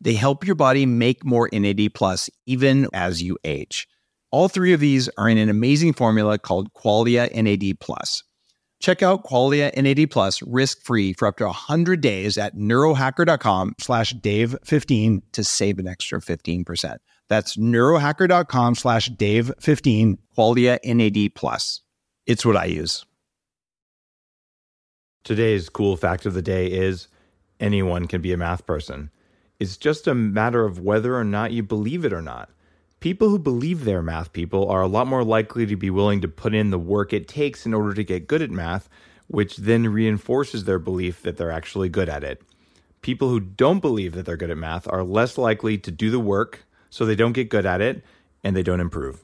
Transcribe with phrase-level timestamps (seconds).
[0.00, 3.88] They help your body make more NAD plus even as you age.
[4.30, 8.22] All three of these are in an amazing formula called Qualia NAD Plus.
[8.80, 15.22] Check out Qualia NAD Plus risk-free for up to 100 days at neurohacker.com slash dave15
[15.32, 16.98] to save an extra 15%.
[17.28, 21.80] That's neurohacker.com slash dave15, Qualia NAD Plus.
[22.26, 23.04] It's what I use.
[25.24, 27.08] Today's cool fact of the day is
[27.58, 29.10] anyone can be a math person.
[29.58, 32.50] It's just a matter of whether or not you believe it or not
[33.00, 36.28] people who believe they're math people are a lot more likely to be willing to
[36.28, 38.88] put in the work it takes in order to get good at math,
[39.28, 42.42] which then reinforces their belief that they're actually good at it.
[43.02, 46.18] People who don't believe that they're good at math are less likely to do the
[46.18, 48.02] work, so they don't get good at it
[48.42, 49.22] and they don't improve.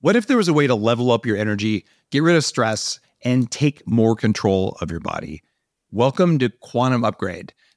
[0.00, 3.00] What if there was a way to level up your energy, get rid of stress,
[3.22, 5.42] and take more control of your body?
[5.90, 7.54] Welcome to Quantum Upgrade.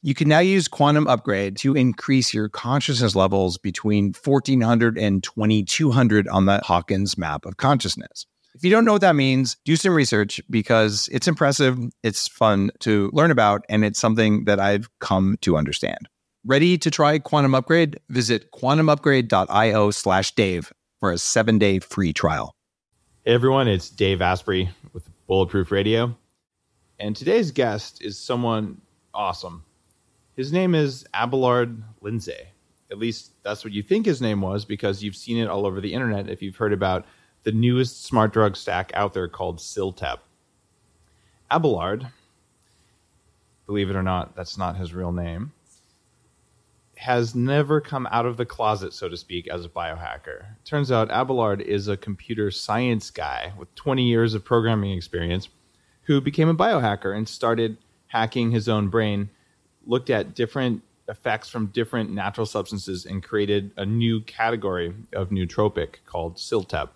[0.00, 6.28] You can now use Quantum Upgrade to increase your consciousness levels between 1400 and 2200
[6.28, 8.24] on the Hawkins map of consciousness.
[8.54, 12.70] If you don't know what that means, do some research because it's impressive, it's fun
[12.80, 16.08] to learn about, and it's something that I've come to understand.
[16.46, 17.98] Ready to try Quantum Upgrade?
[18.08, 22.54] Visit quantumupgrade.io slash Dave for a seven day free trial.
[23.24, 26.16] Hey everyone, it's Dave Asprey with Bulletproof Radio.
[27.00, 28.80] And today's guest is someone
[29.12, 29.64] awesome.
[30.38, 32.46] His name is Abelard Lindsay.
[32.92, 35.80] At least that's what you think his name was because you've seen it all over
[35.80, 37.06] the internet if you've heard about
[37.42, 40.18] the newest smart drug stack out there called CILTEP.
[41.50, 42.06] Abelard,
[43.66, 45.54] believe it or not, that's not his real name,
[46.98, 50.46] has never come out of the closet, so to speak, as a biohacker.
[50.64, 55.48] Turns out Abelard is a computer science guy with 20 years of programming experience
[56.02, 57.76] who became a biohacker and started
[58.06, 59.30] hacking his own brain,
[59.88, 65.96] looked at different effects from different natural substances, and created a new category of nootropic
[66.06, 66.90] called CILTEP.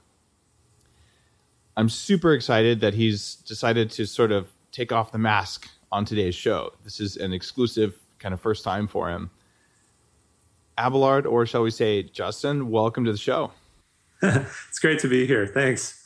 [1.77, 6.35] I'm super excited that he's decided to sort of take off the mask on today's
[6.35, 6.73] show.
[6.85, 9.31] This is an exclusive kind of first time for him.
[10.79, 13.53] Abelard, or shall we say Justin, welcome to the show.
[14.23, 15.47] it's great to be here.
[15.47, 16.02] Thanks.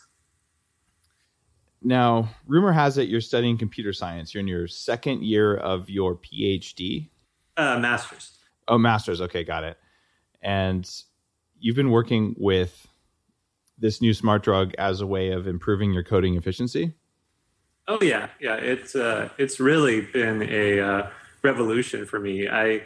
[1.87, 4.35] Now, rumor has it you're studying computer science.
[4.35, 7.11] You're in your second year of your PhD.
[7.57, 8.37] Uh, master's.
[8.67, 9.21] Oh, master's.
[9.21, 9.79] Okay, got it.
[10.43, 10.85] And
[11.61, 12.89] you've been working with
[13.79, 16.93] this new smart drug as a way of improving your coding efficiency?
[17.87, 18.57] Oh yeah, yeah.
[18.57, 21.11] It's uh, it's really been a uh,
[21.43, 22.49] revolution for me.
[22.49, 22.83] I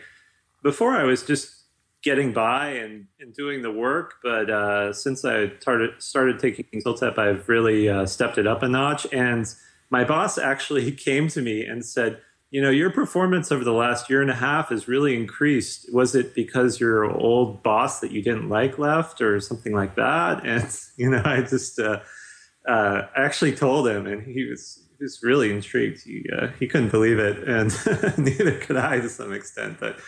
[0.63, 1.60] before I was just
[2.03, 7.19] getting by and, and doing the work, but uh, since I started started taking CILTEP,
[7.19, 9.07] I've really uh, stepped it up a notch.
[9.13, 9.47] And
[9.91, 12.21] my boss actually came to me and said,
[12.51, 15.93] you know, your performance over the last year and a half has really increased.
[15.93, 20.45] Was it because your old boss that you didn't like left or something like that?
[20.45, 22.01] And, you know, I just, uh,
[22.67, 26.03] uh, actually told him, and he was he was really intrigued.
[26.03, 27.73] He uh, he couldn't believe it, and
[28.19, 29.79] neither could I to some extent.
[29.81, 29.99] But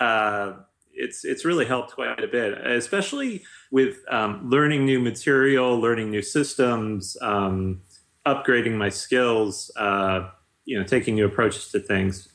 [0.00, 0.54] uh,
[0.96, 6.22] it's it's really helped quite a bit, especially with um, learning new material, learning new
[6.22, 7.82] systems, um,
[8.26, 9.70] upgrading my skills.
[9.76, 10.30] Uh,
[10.64, 12.28] you know, taking new approaches to things.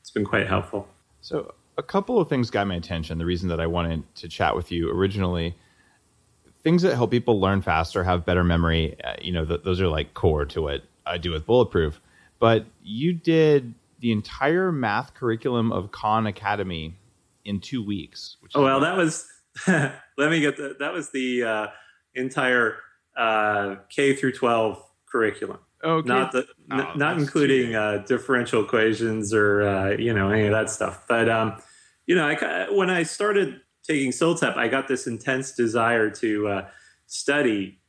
[0.00, 0.88] It's been quite helpful.
[1.20, 3.18] So a couple of things got my attention.
[3.18, 5.54] The reason that I wanted to chat with you originally,
[6.62, 8.96] things that help people learn faster, have better memory.
[9.02, 12.00] Uh, you know, th- those are like core to what I do with Bulletproof.
[12.38, 16.94] But you did the entire math curriculum of Khan Academy
[17.48, 18.36] in two weeks.
[18.40, 19.26] Which oh well, that was.
[19.66, 21.66] let me get the, that was the uh,
[22.14, 22.76] entire
[23.16, 25.58] uh, K through twelve curriculum.
[25.82, 26.08] Okay.
[26.08, 30.52] Not the, oh, n- not including uh, differential equations or uh, you know any of
[30.52, 31.06] that stuff.
[31.08, 31.60] But um,
[32.06, 36.68] you know, I, when I started taking CILTEP, I got this intense desire to uh,
[37.06, 37.80] study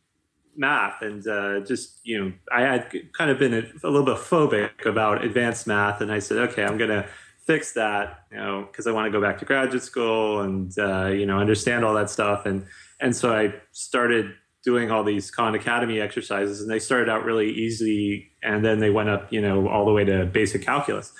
[0.56, 4.18] math and uh, just you know I had kind of been a, a, little bit
[4.18, 7.08] phobic about advanced math, and I said, okay, I'm going to
[7.50, 11.07] fix that, you know, because I want to go back to graduate school and uh,
[11.07, 12.63] you know understand all that stuff, and
[13.00, 17.50] and so I started doing all these Khan Academy exercises, and they started out really
[17.50, 21.12] easy, and then they went up, you know, all the way to basic calculus,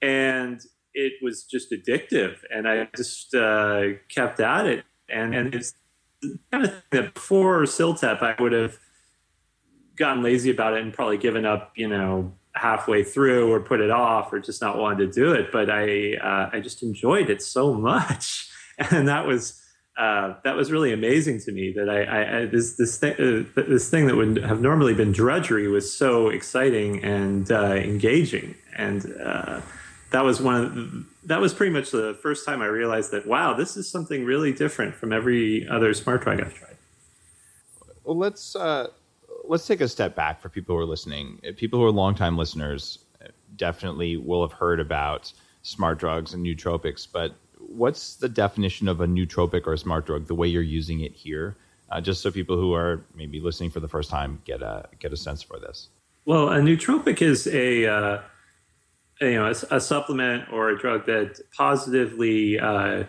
[0.00, 0.62] and
[0.94, 4.84] it was just addictive, and I just uh, kept at it.
[5.10, 5.74] And and it's
[6.50, 8.78] kind of that before CILTEP, I would have
[9.96, 13.90] gotten lazy about it and probably given up, you know, halfway through or put it
[13.90, 15.50] off or just not wanted to do it.
[15.50, 18.48] But I uh, I just enjoyed it so much,
[18.78, 19.56] and that was.
[19.98, 23.90] Uh, that was really amazing to me that I, I, this this thing uh, this
[23.90, 29.60] thing that would have normally been drudgery was so exciting and uh, engaging and uh,
[30.10, 33.26] that was one of the, that was pretty much the first time I realized that
[33.26, 36.76] wow, this is something really different from every other smart drug I've tried.
[38.04, 38.88] Well, let's uh,
[39.50, 41.40] let's take a step back for people who are listening.
[41.56, 43.04] People who are longtime listeners
[43.56, 45.32] definitely will have heard about
[45.62, 50.28] smart drugs and nootropics, but what's the definition of a nootropic or a smart drug?
[50.28, 51.56] The way you're using it here,
[51.90, 55.12] uh, just so people who are maybe listening for the first time get a get
[55.12, 55.88] a sense for this.
[56.24, 58.22] Well, a nootropic is a uh,
[59.20, 63.04] you know a, a, supplement or a drug that positively uh,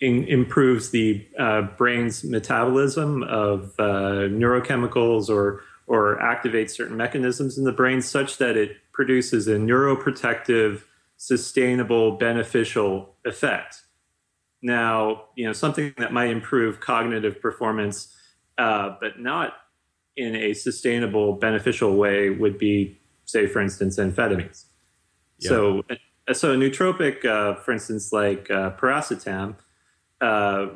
[0.00, 7.64] in, improves the uh, brain's metabolism of uh, neurochemicals or or activates certain mechanisms in
[7.64, 10.82] the brain such that it produces a neuroprotective
[11.16, 13.82] sustainable beneficial effect.
[14.62, 18.16] Now you know something that might improve cognitive performance
[18.58, 19.54] uh, but not
[20.16, 24.64] in a sustainable beneficial way would be say for instance amphetamines.
[25.40, 29.56] So, uh, so a nootropic, uh, for instance, like uh, piracetam,
[30.20, 30.68] uh,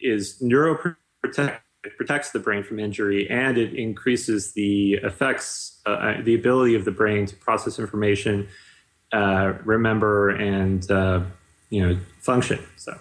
[0.00, 1.58] is neuroprotective.
[1.84, 6.76] It protects the brain from injury, and it increases the effects, uh, uh, the ability
[6.76, 8.46] of the brain to process information,
[9.12, 10.84] remember, and
[11.70, 12.60] you know function.
[12.76, 12.96] So,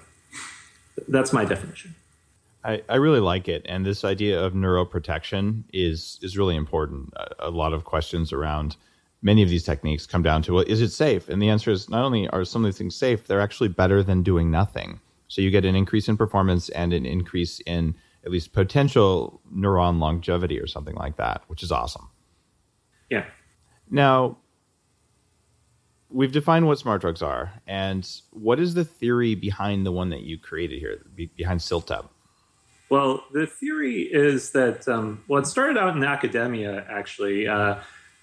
[1.08, 1.96] that's my definition.
[2.64, 7.14] I, I really like it, and this idea of neuroprotection is is really important.
[7.16, 8.78] A, a lot of questions around
[9.22, 11.30] many of these techniques come down to well, is it safe?
[11.30, 14.04] And the answer is not only are some of these things safe, they're actually better
[14.04, 15.00] than doing nothing.
[15.32, 17.96] So you get an increase in performance and an increase in
[18.26, 22.10] at least potential neuron longevity or something like that, which is awesome.
[23.10, 23.24] Yeah.
[23.90, 24.40] Now,
[26.10, 30.24] we've defined what smart drugs are, and what is the theory behind the one that
[30.24, 31.02] you created here,
[31.38, 32.10] behind CILTEP?
[32.90, 37.48] Well, the theory is that um, well, it started out in academia actually.
[37.48, 37.76] Uh,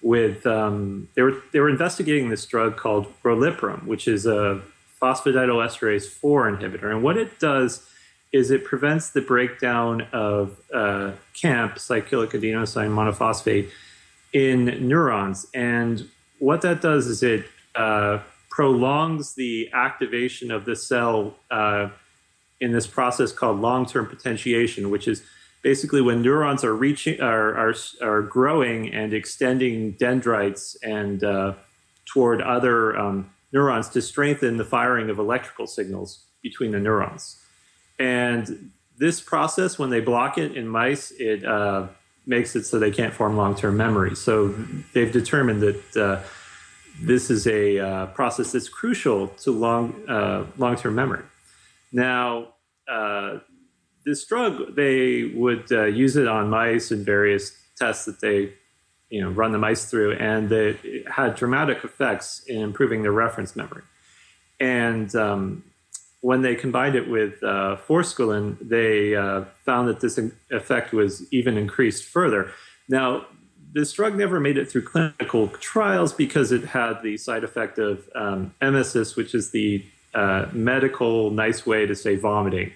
[0.03, 4.61] with um, they were they were investigating this drug called rolipram, which is a
[5.01, 7.87] phosphodiesterases four inhibitor, and what it does
[8.31, 13.69] is it prevents the breakdown of uh, CAMP, cyclic adenosine monophosphate,
[14.33, 21.35] in neurons, and what that does is it uh, prolongs the activation of the cell
[21.49, 21.89] uh,
[22.59, 25.23] in this process called long-term potentiation, which is
[25.61, 31.53] basically when neurons are reaching are are, are growing and extending dendrites and uh,
[32.05, 37.37] toward other um, neurons to strengthen the firing of electrical signals between the neurons.
[37.97, 41.87] And this process when they block it in mice it uh,
[42.25, 44.15] makes it so they can't form long-term memory.
[44.15, 44.49] So
[44.93, 46.21] they've determined that uh,
[47.01, 51.23] this is a uh, process that's crucial to long uh, long-term memory.
[51.91, 52.49] Now
[52.87, 53.39] uh,
[54.05, 58.53] this drug, they would uh, use it on mice in various tests that they,
[59.09, 63.55] you know, run the mice through, and it had dramatic effects in improving their reference
[63.55, 63.83] memory.
[64.59, 65.63] And um,
[66.21, 70.19] when they combined it with uh, forskolin, they uh, found that this
[70.51, 72.51] effect was even increased further.
[72.87, 73.25] now,
[73.71, 78.09] this drug never made it through clinical trials because it had the side effect of
[78.15, 82.71] um, emesis, which is the uh, medical nice way to say vomiting.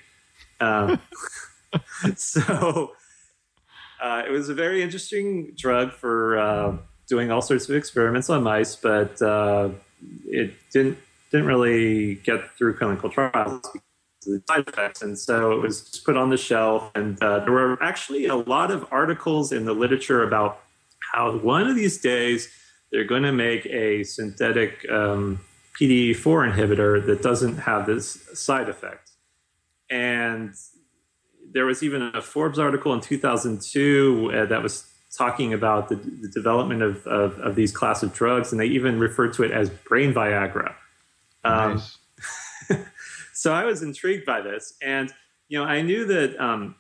[0.60, 1.00] Um,
[2.16, 2.92] so
[4.04, 8.44] uh, it was a very interesting drug for uh, doing all sorts of experiments on
[8.44, 9.70] mice, but uh,
[10.28, 10.98] it didn't
[11.32, 15.90] didn't really get through clinical trials because of the side effects, and so it was
[15.90, 16.92] just put on the shelf.
[16.96, 20.60] And uh, there were actually a lot of articles in the literature about
[21.14, 22.50] how one of these days
[22.92, 25.40] they're going to make a synthetic um,
[25.80, 29.12] PDE4 inhibitor that doesn't have this side effect.
[29.90, 30.54] And
[31.54, 36.28] there was even a Forbes article in 2002 uh, that was talking about the, the
[36.28, 39.70] development of, of, of, these class of drugs, and they even referred to it as
[39.70, 40.74] brain Viagra.
[41.44, 41.98] Um, nice.
[43.34, 45.14] so I was intrigued by this, and
[45.48, 46.76] you know I knew that um,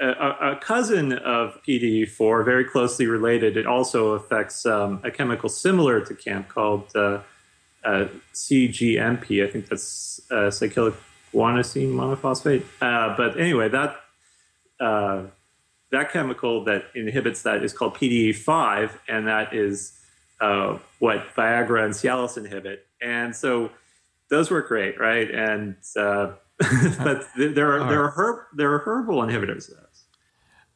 [0.00, 6.00] a, a, cousin of PDE4, very closely related, it also affects um, a chemical similar
[6.04, 7.20] to CAMP called uh,
[7.84, 9.46] uh, CGMP.
[9.46, 10.94] I think that's uh, cyclic
[11.32, 12.64] guanosine monophosphate.
[12.80, 13.96] Uh, but anyway, that
[14.80, 15.24] uh,
[15.90, 19.98] that chemical that inhibits that is called PDE5, and that is
[20.40, 22.86] uh, what Viagra and Cialis inhibit.
[23.00, 23.70] And so
[24.28, 25.30] those work great, right?
[25.30, 26.32] And uh,
[26.98, 29.70] but there are there are herb, there are herbal inhibitors.
[29.70, 30.04] Of those.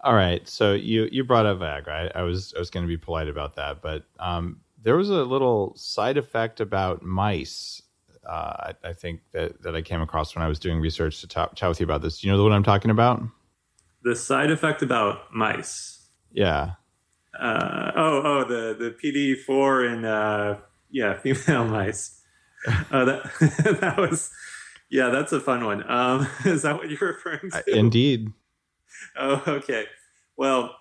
[0.02, 2.14] All right, so you you brought up Viagra.
[2.14, 5.11] I, I was I was going to be polite about that, but um, there was
[5.11, 7.83] a little side effect about mice.
[8.26, 11.26] Uh, I, I, think that, that I came across when I was doing research to
[11.26, 12.21] talk, chat with you about this.
[12.21, 13.23] Do you know what I'm talking about?
[14.02, 16.09] The side effect about mice.
[16.33, 16.73] Yeah.
[17.38, 20.59] Uh, oh, oh, the the PD four in uh,
[20.90, 22.21] yeah female mice.
[22.90, 23.23] Uh, that
[23.80, 24.30] that was
[24.90, 25.88] yeah, that's a fun one.
[25.90, 27.62] Um, is that what you're referring to?
[27.66, 28.33] Indeed.
[29.16, 29.87] Oh, okay.
[30.37, 30.75] Well,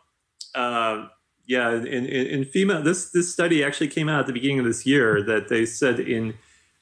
[0.55, 1.07] uh,
[1.45, 4.65] yeah, in, in, in, female, this this study actually came out at the beginning of
[4.65, 6.33] this year that they said in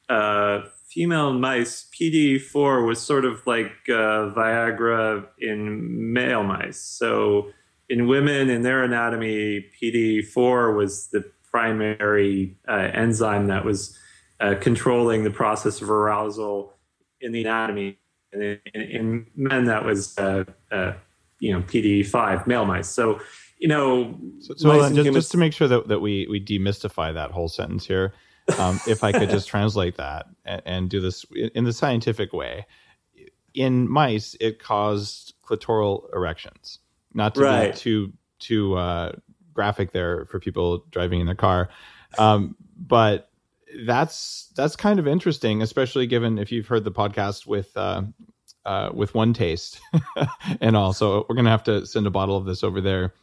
[0.10, 0.62] uh,
[0.98, 6.80] female mice, PD4 was sort of like uh, Viagra in male mice.
[6.80, 7.52] So
[7.88, 13.96] in women, in their anatomy, PD4 was the primary uh, enzyme that was
[14.40, 16.74] uh, controlling the process of arousal
[17.22, 18.00] in the anatomy.
[18.34, 20.94] And in, in men, that was uh, uh,
[21.40, 22.90] you know PD5 male mice.
[22.90, 23.22] So
[23.60, 27.32] you know, so, so just, just, to make sure that, that we we demystify that
[27.32, 28.14] whole sentence here,
[28.58, 32.66] um, if I could just translate that and, and, do this in the scientific way.
[33.54, 36.80] In mice, it caused clitoral erections.
[37.14, 37.74] Not to right.
[37.74, 39.14] be too too uh,
[39.54, 41.70] graphic there for people driving in their car,
[42.18, 43.30] um, but
[43.86, 48.04] that's that's kind of interesting, especially given if you've heard the podcast with uh,
[48.68, 49.80] uh, with OneTaste
[50.62, 53.14] and also we're gonna have to send a bottle of this over there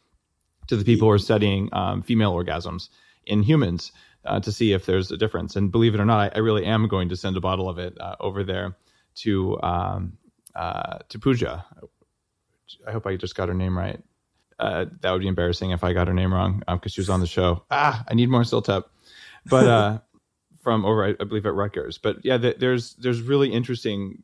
[0.66, 2.88] to the people who are studying um, female orgasms
[3.26, 3.92] in humans
[4.24, 5.56] uh, to see if there's a difference.
[5.56, 7.78] And believe it or not, I, I really am going to send a bottle of
[7.78, 8.76] it uh, over there
[9.16, 10.18] to um,
[10.54, 11.64] uh, to Pooja.
[12.86, 14.02] I hope I just got her name right.
[14.58, 17.10] Uh, that would be embarrassing if I got her name wrong because um, she was
[17.10, 17.64] on the show.
[17.70, 18.84] Ah, I need more CILTEP.
[19.46, 19.98] But uh,
[20.62, 21.98] from over, I, I, believe at Rutgers.
[21.98, 24.22] But yeah, th- there's there's really interesting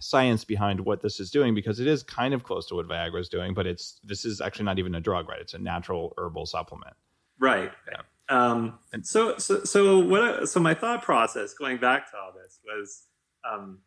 [0.00, 3.20] science behind what this is doing because it is kind of close to what Viagra
[3.20, 5.40] is doing, but it's this is actually not even a drug, right?
[5.40, 6.96] It's a natural herbal supplement.
[7.38, 7.70] Right.
[7.90, 8.00] Yeah.
[8.32, 10.48] Um, and so, so, so what?
[10.48, 13.02] So my thought process going back to all this was,
[13.44, 13.80] um,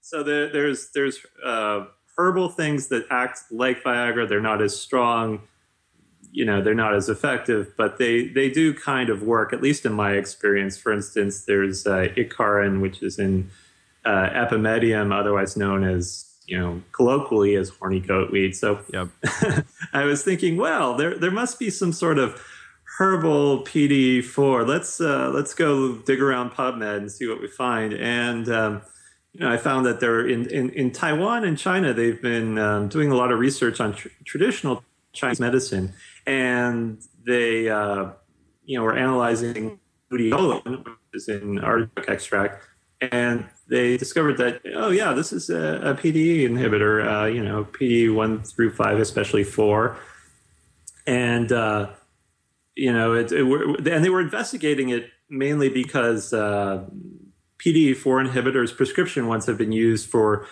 [0.00, 4.28] so there, there's there's uh, herbal things that act like Viagra.
[4.28, 5.40] They're not as strong,
[6.30, 9.52] you know, they're not as effective, but they they do kind of work.
[9.52, 10.78] At least in my experience.
[10.78, 13.50] For instance, there's uh, Icariin, which is in
[14.04, 18.54] uh, epimedium, otherwise known as you know colloquially as horny goatweed.
[18.54, 19.08] So yep.
[19.92, 22.40] I was thinking, well, there there must be some sort of
[22.98, 24.66] herbal PD4.
[24.66, 27.92] Let's uh, let's go dig around PubMed and see what we find.
[27.94, 28.82] And um,
[29.32, 32.88] you know, I found that there in, in, in Taiwan and China, they've been um,
[32.88, 35.92] doing a lot of research on tr- traditional Chinese medicine,
[36.26, 38.10] and they uh,
[38.64, 39.80] you know were analyzing
[40.12, 42.64] luteolin, which is in artichoke extract,
[43.00, 47.64] and they discovered that oh yeah this is a, a PDE inhibitor uh, you know
[47.64, 49.96] PDE one through five especially four
[51.06, 51.88] and uh,
[52.76, 53.44] you know it, it,
[53.86, 56.84] and they were investigating it mainly because uh,
[57.58, 60.46] PDE4 inhibitors prescription ones have been used for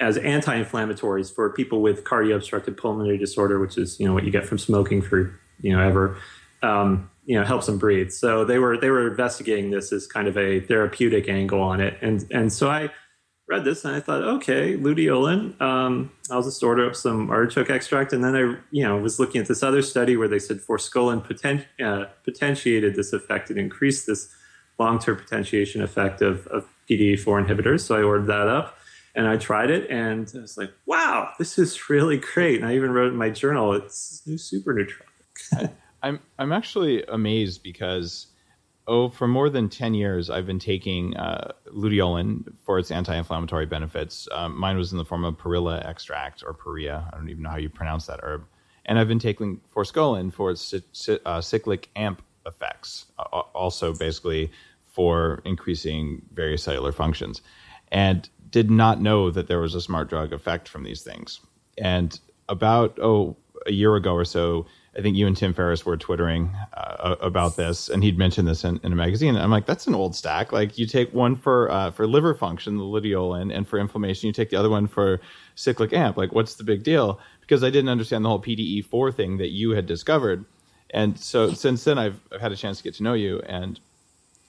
[0.00, 4.46] as anti-inflammatories for people with cardio-obstructive pulmonary disorder which is you know what you get
[4.46, 6.16] from smoking for you know ever
[6.62, 8.10] um, you know helps them breathe.
[8.10, 11.98] So they were they were investigating this as kind of a therapeutic angle on it,
[12.00, 12.90] and and so I
[13.48, 15.60] read this and I thought, okay, luteolin.
[15.60, 18.12] Um, I'll just order up some artichoke extract.
[18.12, 18.40] And then I,
[18.70, 22.94] you know, was looking at this other study where they said forskolin poten- uh, potentiated
[22.94, 24.28] this effect and increased this
[24.78, 27.80] long-term potentiation effect of, of PDE4 inhibitors.
[27.80, 28.76] So I ordered that up
[29.14, 32.60] and I tried it and I was like, wow, this is really great.
[32.60, 35.72] And I even wrote in my journal, it's new super nootropic.
[36.02, 38.28] I'm I'm actually amazed because
[38.88, 43.66] oh, for more than 10 years, I've been taking uh, luteolin for its anti inflammatory
[43.66, 44.26] benefits.
[44.32, 47.08] Um, mine was in the form of perilla extract or peria.
[47.12, 48.44] I don't even know how you pronounce that herb.
[48.86, 50.74] And I've been taking forskolin for its
[51.26, 54.50] uh, cyclic AMP effects, uh, also basically
[54.92, 57.42] for increasing various cellular functions.
[57.92, 61.40] And did not know that there was a smart drug effect from these things.
[61.76, 62.18] And
[62.48, 64.66] about, oh, a year ago or so,
[64.96, 68.64] I think you and Tim Ferriss were twittering uh, about this, and he'd mentioned this
[68.64, 69.36] in, in, a magazine.
[69.36, 70.52] I'm like, that's an old stack.
[70.52, 74.32] Like, you take one for uh, for liver function, the luteolin, and for inflammation, you
[74.32, 75.20] take the other one for
[75.54, 76.16] cyclic amp.
[76.16, 77.20] Like, what's the big deal?
[77.40, 80.44] Because I didn't understand the whole PDE4 thing that you had discovered,
[80.90, 83.40] and so since then, I've, I've had a chance to get to know you.
[83.40, 83.78] And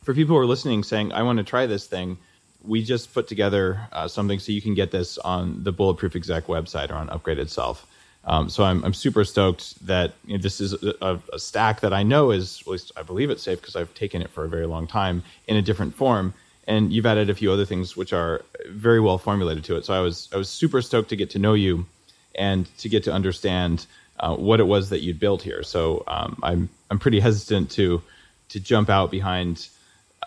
[0.04, 2.18] for people who are listening, saying, I want to try this thing,
[2.64, 6.48] we just put together uh, something so you can get this on the Bulletproof Exec
[6.48, 7.86] website or on Upgrade itself.
[8.26, 11.94] Um, so I'm, I'm super stoked that you know, this is a, a, stack that
[11.94, 14.50] I know is, at least I believe it's safe because I've taken it for a
[14.50, 16.34] very long time in a different form.
[16.68, 19.86] And you've added a few other things which are very well formulated to it.
[19.86, 21.88] So I was I was super stoked to get to know you
[22.36, 23.88] and to get to understand
[24.20, 25.64] uh, what it was that you'd built here.
[25.64, 28.04] So um, I'm I'm pretty hesitant to
[28.50, 29.68] to jump out behind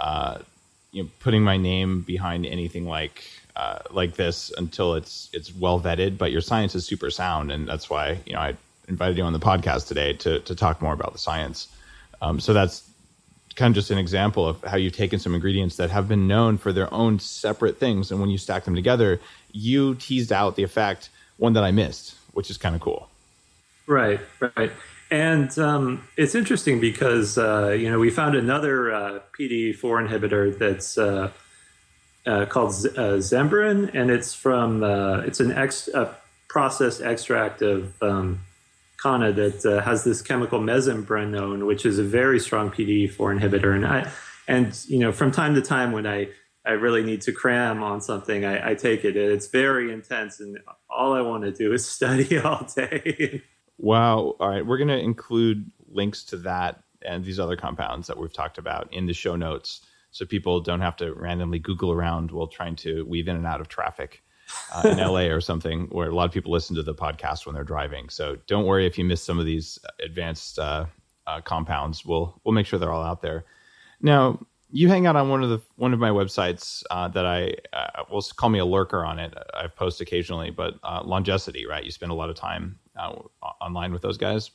[0.00, 0.38] uh,
[0.90, 3.24] you know putting my name behind anything like
[3.56, 6.18] uh, like this until it's it's well vetted.
[6.18, 8.56] But your science is super sound, and that's why you know I
[8.88, 11.68] invited you on the podcast today to to talk more about the science.
[12.20, 12.88] Um, so that's
[13.54, 16.56] kind of just an example of how you've taken some ingredients that have been known
[16.56, 19.20] for their own separate things, and when you stack them together,
[19.52, 23.08] you teased out the effect one that I missed, which is kind of cool.
[23.86, 24.20] Right,
[24.56, 24.70] right.
[25.10, 30.96] And um, it's interesting because uh, you know we found another uh, PDE4 inhibitor that's
[32.26, 36.14] uh, called uh, Zembrin, and it's from uh, it's an ex, a
[36.48, 38.40] processed extract of um,
[39.02, 43.74] Kanna that uh, has this chemical mesembrenone, which is a very strong PDE4 inhibitor.
[43.74, 44.10] And I
[44.46, 46.28] and you know from time to time when I
[46.64, 49.16] I really need to cram on something, I, I take it.
[49.16, 50.58] It's very intense, and
[50.88, 53.42] all I want to do is study all day.
[53.78, 54.36] wow!
[54.38, 58.32] All right, we're going to include links to that and these other compounds that we've
[58.32, 62.46] talked about in the show notes so people don't have to randomly Google around while
[62.46, 64.22] trying to weave in and out of traffic
[64.72, 67.54] uh, in LA or something, where a lot of people listen to the podcast when
[67.54, 68.08] they're driving.
[68.10, 70.86] So don't worry if you miss some of these advanced uh,
[71.26, 72.04] uh, compounds.
[72.04, 73.44] We'll we'll make sure they're all out there.
[74.00, 74.38] Now
[74.70, 78.04] you hang out on one of the one of my websites uh, that I uh,
[78.10, 79.34] will call me a lurker on it.
[79.54, 81.84] I post occasionally, but uh, Longecity, right?
[81.84, 82.78] You spend a lot of time
[83.60, 84.50] online with those guys.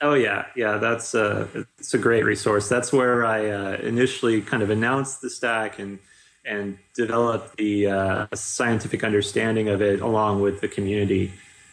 [0.00, 0.78] Oh yeah, yeah.
[0.78, 1.46] That's uh,
[1.78, 2.68] it's a great resource.
[2.68, 5.98] That's where I uh, initially kind of announced the stack and
[6.44, 11.32] and developed the uh, scientific understanding of it along with the community.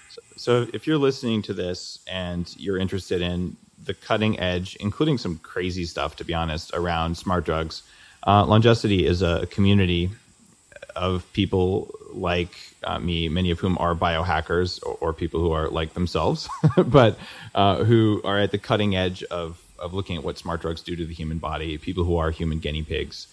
[0.09, 5.17] So, so, if you're listening to this and you're interested in the cutting edge, including
[5.17, 7.83] some crazy stuff, to be honest, around smart drugs,
[8.23, 10.09] uh, Longecity is a community
[10.97, 15.69] of people like uh, me, many of whom are biohackers or, or people who are
[15.69, 16.49] like themselves,
[16.85, 17.17] but
[17.55, 20.95] uh, who are at the cutting edge of, of looking at what smart drugs do
[20.95, 23.27] to the human body, people who are human guinea pigs.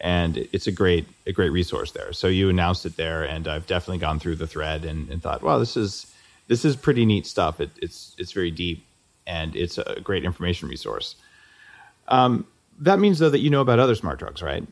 [0.00, 2.12] And it's a great, a great resource there.
[2.12, 5.42] So you announced it there, and I've definitely gone through the thread and, and thought,
[5.42, 6.06] wow, this is
[6.46, 7.60] this is pretty neat stuff.
[7.60, 8.86] It, it's it's very deep,
[9.26, 11.16] and it's a great information resource.
[12.06, 12.46] Um,
[12.80, 14.64] that means though that you know about other smart drugs, right?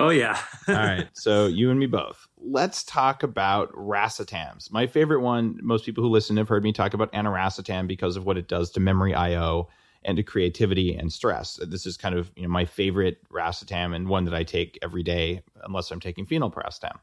[0.00, 0.40] Oh yeah.
[0.66, 1.08] All right.
[1.14, 2.26] So you and me both.
[2.38, 4.72] Let's talk about racetams.
[4.72, 5.58] My favorite one.
[5.62, 8.70] Most people who listen have heard me talk about aniracetam because of what it does
[8.70, 9.68] to memory I/O
[10.02, 11.60] and to creativity and stress.
[11.68, 15.02] This is kind of you know my favorite racetam and one that I take every
[15.02, 16.96] day unless I'm taking phenylpiracetam.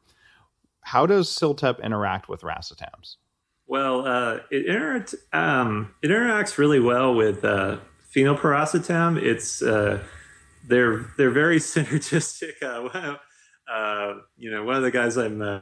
[0.82, 3.18] How does CILTEP interact with racetams?
[3.68, 7.78] Well, uh, it, inter- um, it interacts really well with uh,
[8.16, 9.22] phenylpiracetam.
[9.22, 10.02] It's uh,
[10.68, 12.62] they're they're very synergistic.
[12.62, 13.16] Uh,
[13.72, 15.62] uh, you know, one of the guys I'm uh,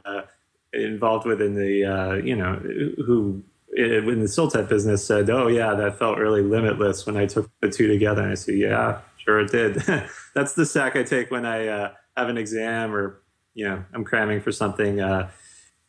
[0.72, 3.42] involved with in the uh, you know who
[3.74, 7.70] in the CILTEP business said, "Oh yeah, that felt really limitless when I took the
[7.70, 9.76] two together." And I said, "Yeah, sure it did."
[10.34, 13.22] That's the sack I take when I uh, have an exam or
[13.54, 15.00] you know I'm cramming for something.
[15.00, 15.30] Uh,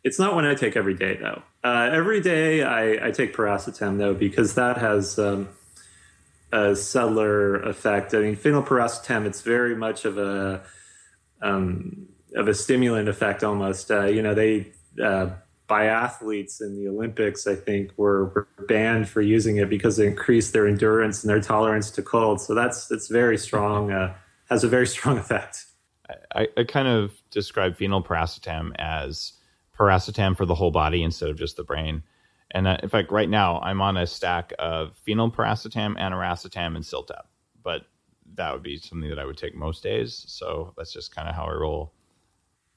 [0.03, 1.41] it's not one I take every day though.
[1.63, 5.49] every day I, I, take piracetam though because that has um,
[6.51, 8.13] a subtler effect.
[8.13, 10.63] I mean, phenylpiracetam, it's very much of a,
[11.41, 13.91] um, of a stimulant effect almost.
[13.91, 14.71] Uh, you know, they
[15.03, 15.29] uh,
[15.67, 20.53] biathletes in the Olympics, I think, were, were, banned for using it because it increased
[20.53, 22.41] their endurance and their tolerance to cold.
[22.41, 23.91] So that's that's very strong.
[23.91, 24.15] Uh,
[24.49, 25.65] has a very strong effect.
[26.33, 29.33] I, I kind of describe phenylpiracetam as
[29.77, 32.03] piracetam for the whole body instead of just the brain.
[32.51, 37.23] And uh, in fact, right now I'm on a stack of phenylpiracetam, aniracetam, and Ciltep.
[37.61, 37.83] But
[38.35, 40.25] that would be something that I would take most days.
[40.27, 41.93] So that's just kind of how I roll.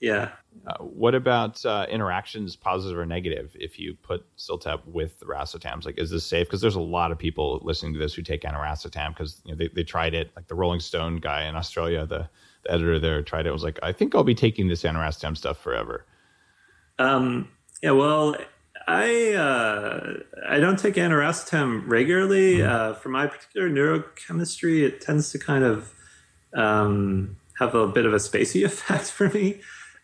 [0.01, 0.31] Yeah.
[0.67, 5.85] Uh, what about uh, interactions, positive or negative, if you put Ciltep with the racetams?
[5.85, 6.47] Like, is this safe?
[6.47, 9.59] Because there's a lot of people listening to this who take aniracetam because you know,
[9.59, 10.31] they, they tried it.
[10.35, 12.29] Like the Rolling Stone guy in Australia, the,
[12.65, 13.53] the editor there tried it.
[13.53, 16.07] Was like, I think I'll be taking this aniracetam stuff forever.
[16.99, 17.51] Um,
[17.83, 18.37] yeah, well,
[18.87, 20.15] I uh,
[20.49, 22.59] I don't take aniracetam regularly.
[22.59, 22.71] Mm-hmm.
[22.71, 25.95] Uh, for my particular neurochemistry, it tends to kind of
[26.55, 29.61] um, have a bit of a spacey effect for me.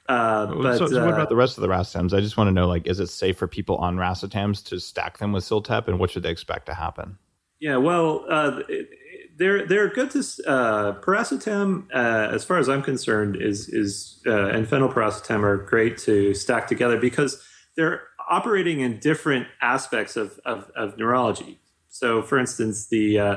[0.08, 2.16] Uh, but, so, so what about uh, the rest of the racetams?
[2.16, 5.18] I just want to know, like, is it safe for people on racetams to stack
[5.18, 7.18] them with Ciltep, and what should they expect to happen?
[7.58, 8.88] Yeah, well, uh, it,
[9.36, 11.88] they're they're good to uh, piracetam.
[11.92, 16.68] Uh, as far as I'm concerned, is is uh, and phenylpiracetam are great to stack
[16.68, 17.42] together because
[17.76, 21.58] they're operating in different aspects of of, of neurology.
[21.88, 23.36] So, for instance, the uh,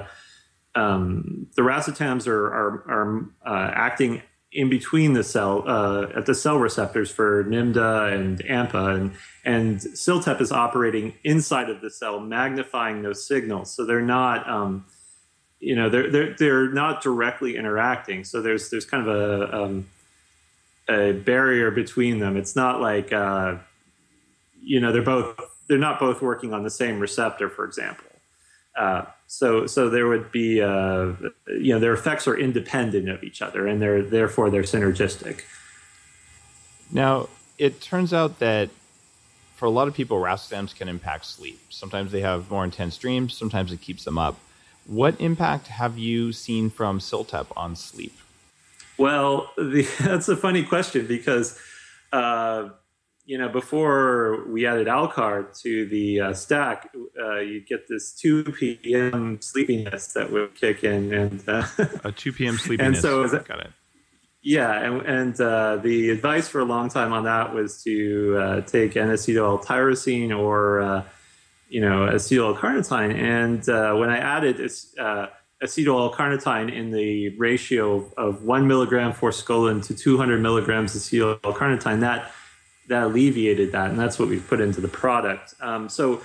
[0.75, 4.21] um, the racetams are are, are uh, acting
[4.51, 9.11] in between the cell uh, at the cell receptors for NMDA and AMPA, and
[9.45, 13.71] and Ciltep is operating inside of the cell, magnifying those signals.
[13.71, 14.85] So they're not, um,
[15.59, 18.23] you know, they're they're they're not directly interacting.
[18.23, 19.87] So there's there's kind of a um,
[20.89, 22.35] a barrier between them.
[22.35, 23.57] It's not like uh,
[24.61, 28.05] you know they're both they're not both working on the same receptor, for example.
[28.75, 31.13] Uh, so so there would be uh,
[31.47, 35.41] you know their effects are independent of each other, and they're therefore they're synergistic.
[36.91, 38.69] Now it turns out that
[39.55, 41.59] for a lot of people, racetams can impact sleep.
[41.69, 43.37] Sometimes they have more intense dreams.
[43.37, 44.39] Sometimes it keeps them up.
[44.85, 48.17] What impact have you seen from Ciltep on sleep?
[48.97, 51.59] Well, the, that's a funny question because
[52.13, 52.69] uh,
[53.29, 56.89] you know, before we added Alcar to the uh, stack,
[57.21, 59.39] uh, you get this 2 p.m.
[59.39, 61.63] sleepiness that would kick in, and uh,
[62.03, 62.57] a 2 p.m.
[62.57, 62.87] sleepiness.
[62.87, 63.71] and so, that, got it.
[64.41, 68.61] Yeah, and, and uh, the advice for a long time on that was to uh,
[68.61, 71.03] take N-acetyl tyrosine or uh,
[71.69, 73.13] you know acetyl carnitine.
[73.13, 73.63] And
[73.99, 80.95] when I added acetyl carnitine in the ratio of one milligram forskolin to 200 milligrams
[80.95, 82.31] acetyl carnitine, that
[82.89, 85.53] that alleviated that, and that's what we've put into the product.
[85.61, 86.21] Um, so,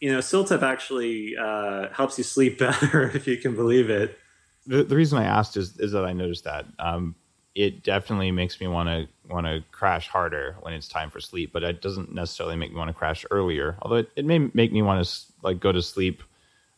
[0.00, 4.18] you know, Ciltep actually uh, helps you sleep better if you can believe it.
[4.66, 7.14] The, the reason I asked is is that I noticed that um,
[7.54, 11.52] it definitely makes me want to want to crash harder when it's time for sleep,
[11.52, 13.76] but it doesn't necessarily make me want to crash earlier.
[13.82, 15.12] Although it, it may make me want to
[15.42, 16.22] like go to sleep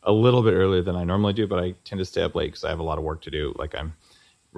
[0.03, 2.47] a little bit earlier than I normally do, but I tend to stay up late
[2.47, 3.53] because I have a lot of work to do.
[3.57, 3.93] Like I'm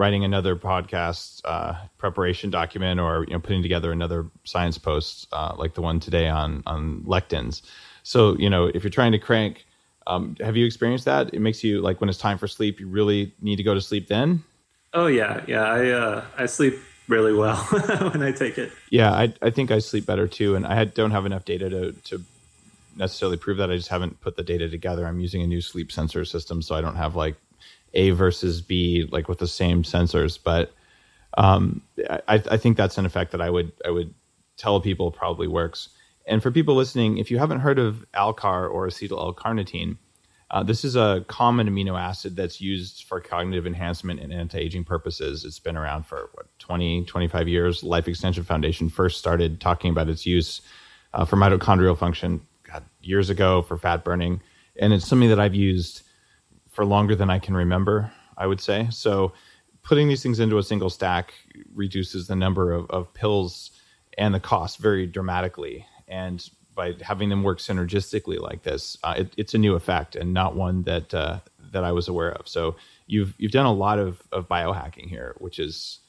[0.01, 5.53] writing another podcast uh, preparation document or you know putting together another science post uh,
[5.55, 7.61] like the one today on on lectins.
[8.01, 9.67] So you know if you're trying to crank,
[10.07, 11.31] um, have you experienced that?
[11.35, 13.81] It makes you like when it's time for sleep, you really need to go to
[13.81, 14.43] sleep then.
[14.91, 15.63] Oh yeah, yeah.
[15.63, 17.57] I uh, I sleep really well
[18.11, 18.71] when I take it.
[18.89, 21.69] Yeah, I I think I sleep better too, and I had, don't have enough data
[21.69, 22.23] to to
[22.97, 23.69] necessarily prove that.
[23.69, 25.05] I just haven't put the data together.
[25.05, 27.35] I'm using a new sleep sensor system, so I don't have like
[27.93, 30.39] a versus B, like with the same sensors.
[30.41, 30.73] But
[31.37, 34.13] um, I, I think that's an effect that I would I would
[34.57, 35.89] tell people probably works.
[36.27, 39.97] And for people listening, if you haven't heard of Alcar or acetyl L-carnitine,
[40.51, 45.45] uh, this is a common amino acid that's used for cognitive enhancement and anti-aging purposes.
[45.45, 47.83] It's been around for what, 20, 25 years.
[47.83, 50.61] Life Extension Foundation first started talking about its use
[51.13, 54.41] uh, for mitochondrial function God, years ago for fat burning.
[54.75, 56.03] And it's something that I've used
[56.71, 58.87] for longer than I can remember, I would say.
[58.91, 59.33] So
[59.83, 61.33] putting these things into a single stack
[61.73, 63.71] reduces the number of, of pills
[64.17, 65.85] and the cost very dramatically.
[66.07, 70.33] And by having them work synergistically like this, uh, it, it's a new effect and
[70.33, 71.39] not one that uh,
[71.71, 72.47] that I was aware of.
[72.47, 72.75] So
[73.07, 75.99] you've you've done a lot of, of biohacking here, which is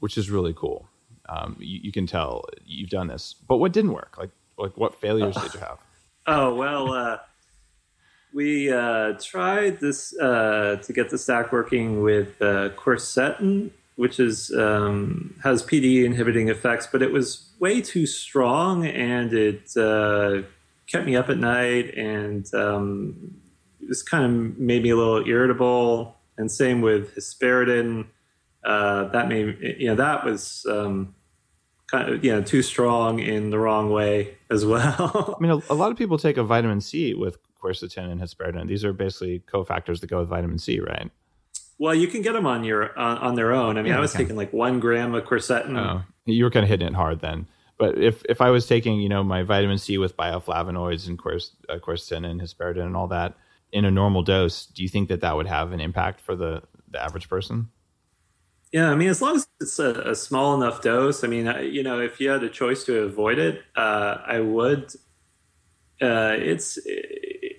[0.00, 0.88] which is really cool.
[1.28, 4.16] Um, you, you, can tell you've done this, but what didn't work?
[4.18, 5.78] Like like what failures did you have?
[6.26, 7.18] Oh well, uh,
[8.34, 14.50] we uh, tried this uh, to get the stack working with uh, quercetin, which is
[14.50, 20.42] um, has PD inhibiting effects, but it was way too strong, and it uh,
[20.88, 23.40] kept me up at night, and um,
[23.80, 26.16] it kind of made me a little irritable.
[26.36, 28.06] And same with hesperidin.
[28.64, 31.14] uh, that made you know that was um,
[31.94, 35.36] kind of you know too strong in the wrong way as well.
[35.38, 38.68] I mean, a, a, lot of people take a vitamin C with quercetin and hesperidin.
[38.68, 41.10] These are basically cofactors that go with vitamin C, right?
[41.78, 43.78] Well, you can get them on your on, on their own.
[43.78, 45.78] I mean, yeah, I was taking like one gram of quercetin.
[45.78, 47.46] Oh, you were kind of hitting it hard then.
[47.78, 51.50] But if if I was taking you know my vitamin C with bioflavonoids and querc-
[51.68, 53.34] uh, quercetin and hesperidin and all that
[53.72, 56.62] in a normal dose, do you think that that would have an impact for the
[56.90, 57.68] the average person?
[58.74, 61.22] Yeah, I mean, as long as it's a, a small enough dose.
[61.22, 64.92] I mean, you know, if you had a choice to avoid it, uh, I would.
[66.02, 66.76] Uh, it's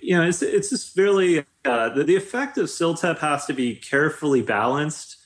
[0.02, 3.76] you know, it's it's just really uh, the, the effect of CILTEP has to be
[3.76, 5.16] carefully balanced.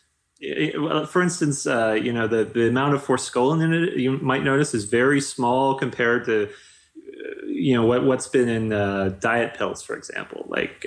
[1.08, 4.74] For instance, uh, you know, the, the amount of forskolin in it, you might notice,
[4.74, 9.82] is very small compared to, uh, you know, what, what's been in uh, diet pills,
[9.82, 10.46] for example.
[10.48, 10.86] Like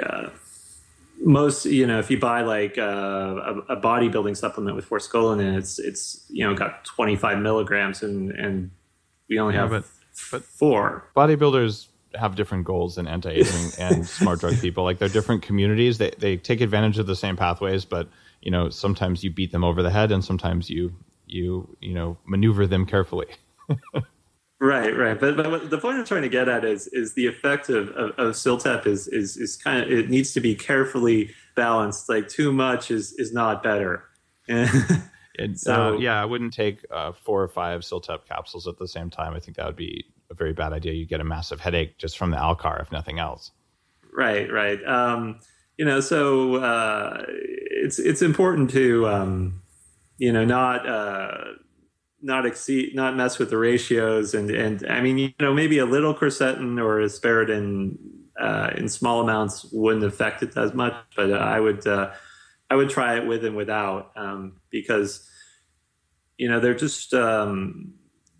[1.24, 5.54] most, you know, if you buy like uh, a, a, bodybuilding supplement with forskolin in
[5.54, 8.72] it, it's, it's, you know, got 25 milligrams and, and
[9.30, 9.86] we only yeah, have but,
[10.32, 11.10] but four.
[11.16, 14.84] Bodybuilders have different goals than anti-aging and smart drug people.
[14.84, 15.98] Like they're different communities.
[15.98, 18.10] They they take advantage of the same pathways, but
[18.42, 20.94] you know sometimes you beat them over the head, and sometimes you
[21.26, 23.28] you you know maneuver them carefully.
[24.64, 25.20] right, right.
[25.20, 28.12] But but the point I'm trying to get at is is the effect of of,
[28.12, 32.10] of CILTEP is is is kind of it needs to be carefully balanced.
[32.10, 34.06] Like too much is is not better.
[35.36, 38.88] It, so uh, yeah, I wouldn't take uh, four or five CILTEP capsules at the
[38.88, 39.34] same time.
[39.34, 40.94] I think that would be a very bad idea.
[40.94, 43.52] You'd get a massive headache just from the Alcar, if nothing else.
[44.16, 44.84] Right, right.
[44.86, 45.40] Um,
[45.78, 49.62] you know, so uh, it's it's important to um,
[50.20, 51.46] you know not uh,
[52.24, 55.86] not exceed, not mess with the ratios, and and I mean, you know, maybe a
[55.86, 57.98] little quercetin or hesperidin
[58.40, 62.12] uh, in small amounts wouldn't affect it as much, but I would uh,
[62.70, 65.30] I would try it with and without um, because
[66.38, 67.94] you know they're just um,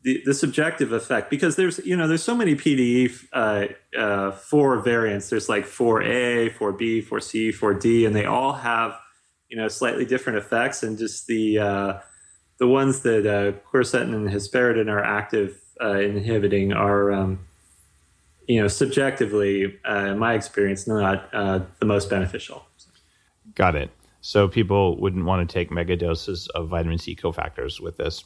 [0.04, 3.68] the, the subjective effect because there's you know there's so many PDE uh,
[3.98, 5.30] uh, four variants.
[5.30, 8.98] There's like four A, four B, four C, four D, and they all have
[9.50, 10.84] you know slightly different effects.
[10.84, 12.00] And just the uh,
[12.64, 17.38] the ones that uh, quercetin and hesperidin are active uh, inhibiting are um,
[18.48, 22.66] you know subjectively, uh, in my experience, not uh, the most beneficial.
[23.54, 23.92] Got it.
[24.22, 28.24] So people wouldn't want to take mega doses of vitamin C cofactors with this.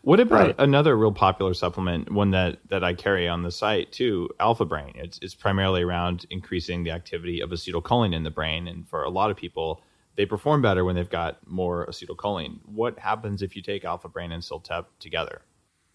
[0.00, 0.54] What about right.
[0.58, 4.92] another real popular supplement, one that, that I carry on the site too, Alpha Brain?
[4.94, 8.66] It's, it's primarily around increasing the activity of acetylcholine in the brain.
[8.66, 9.82] And for a lot of people,
[10.16, 12.58] they perform better when they've got more acetylcholine.
[12.64, 15.42] What happens if you take Alpha Brain and CILTEP together?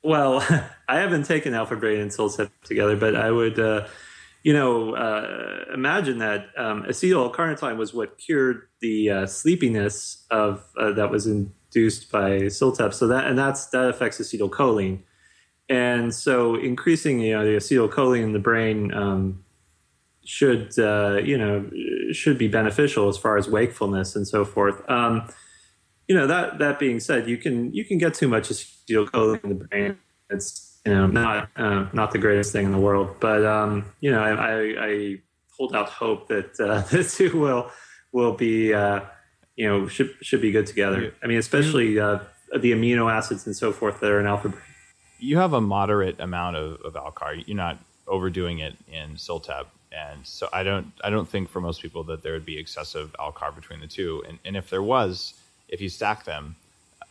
[0.03, 0.39] Well,
[0.87, 3.87] I haven't taken Alpha Brain and CILTEP together, but I would, uh,
[4.43, 10.91] you know, uh, imagine that um, acetylcarnitine was what cured the uh, sleepiness of uh,
[10.93, 12.93] that was induced by CILTEP.
[12.93, 15.03] So that and that's that affects acetylcholine,
[15.67, 19.43] and so increasing you know the acetylcholine in the brain um,
[20.25, 21.69] should uh, you know
[22.11, 24.87] should be beneficial as far as wakefulness and so forth.
[24.89, 25.27] Um,
[26.07, 29.49] you know that that being said, you can you can get too much acetylcholine in
[29.49, 29.97] the brain.
[30.29, 34.11] It's you know not uh, not the greatest thing in the world, but um, you
[34.11, 35.17] know I, I, I,
[35.57, 37.71] hold out hope that uh, the two will
[38.11, 39.01] will be uh,
[39.55, 41.13] you know should should be good together.
[41.23, 42.19] I mean, especially uh,
[42.51, 44.53] the amino acids and so forth that are in alpha.
[45.19, 47.43] You have a moderate amount of, of Alcar.
[47.45, 47.77] You're not
[48.07, 52.21] overdoing it in CILTEP, and so I don't I don't think for most people that
[52.21, 54.23] there would be excessive Alcar between the two.
[54.27, 55.33] And and if there was,
[55.67, 56.55] if you stack them,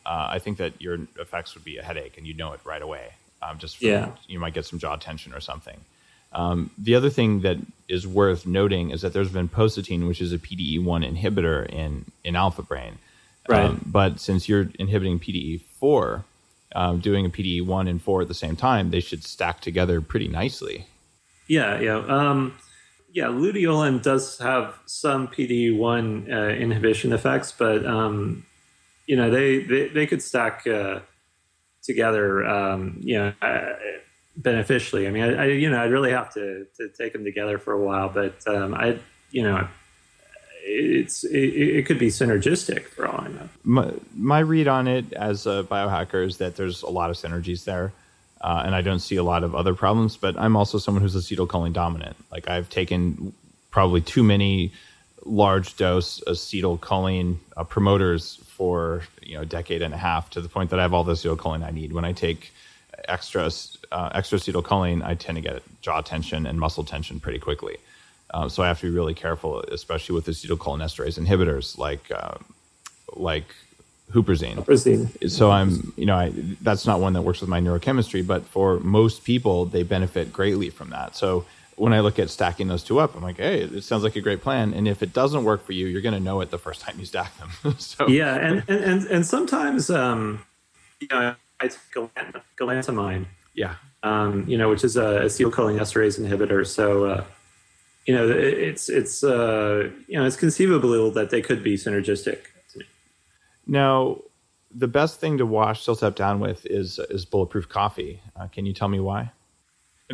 [0.07, 2.83] uh, I think that your effects would be a headache, and you'd know it right
[2.83, 3.09] away.
[3.41, 5.79] Um, just from, yeah, you might get some jaw tension or something.
[6.33, 7.57] Um, the other thing that
[7.89, 12.63] is worth noting is that there's vinpocetine, which is a PDE1 inhibitor in, in alpha
[12.63, 12.99] brain.
[13.49, 13.65] Right.
[13.65, 16.25] Um, but since you're inhibiting PDE4,
[16.75, 20.29] um, doing a PDE1 and 4 at the same time, they should stack together pretty
[20.29, 20.87] nicely.
[21.47, 21.97] Yeah, yeah.
[21.97, 22.55] Um,
[23.13, 28.45] yeah, luteolin does have some PD one uh, inhibition effects, but, um,
[29.07, 31.01] you know, they, they, they could stack uh,
[31.83, 33.73] together, um, you know, uh,
[34.37, 35.07] beneficially.
[35.07, 37.73] I mean, I, I, you know, I'd really have to to take them together for
[37.73, 38.99] a while, but um, I,
[39.31, 39.69] you know,
[40.63, 43.49] it's it, it, could be synergistic for all I know.
[43.65, 47.65] My, my read on it as a biohacker is that there's a lot of synergies
[47.65, 47.93] there.
[48.41, 51.17] Uh, and I don't see a lot of other problems, but I'm also someone who's
[51.17, 52.17] acetylcholine dominant.
[52.31, 53.33] Like I've taken
[53.71, 54.73] probably too many
[55.25, 60.49] large dose acetylcholine uh, promoters for you know a decade and a half to the
[60.49, 61.93] point that I have all the acetylcholine I need.
[61.93, 62.53] When I take
[63.07, 63.51] extra
[63.93, 67.77] uh, extra acetylcholine, I tend to get jaw tension and muscle tension pretty quickly.
[68.31, 72.35] Uh, so I have to be really careful, especially with acetylcholinesterase inhibitors like uh,
[73.15, 73.55] like
[74.13, 74.57] huperzine.
[74.57, 75.31] Huperzine.
[75.31, 78.81] So I'm, you know, I, that's not one that works with my neurochemistry, but for
[78.81, 81.17] most people, they benefit greatly from that.
[81.17, 81.45] So
[81.77, 84.21] when I look at stacking those two up, I'm like, hey, it sounds like a
[84.21, 84.75] great plan.
[84.75, 86.99] And if it doesn't work for you, you're going to know it the first time
[86.99, 87.77] you stack them.
[87.79, 90.45] so yeah, and and and, and sometimes, um,
[91.01, 91.79] you know, I take
[92.57, 93.27] galantamine.
[93.55, 93.75] Yeah.
[94.03, 96.67] Um, you know, which is a acetylcholinesterase inhibitor.
[96.67, 97.25] So, uh,
[98.07, 102.39] you know, it's it's uh, you know, it's conceivable that they could be synergistic.
[103.69, 104.23] Now,
[104.75, 108.21] the best thing to wash CILTEP down with is is bulletproof coffee.
[108.35, 109.31] Uh, can you tell me why?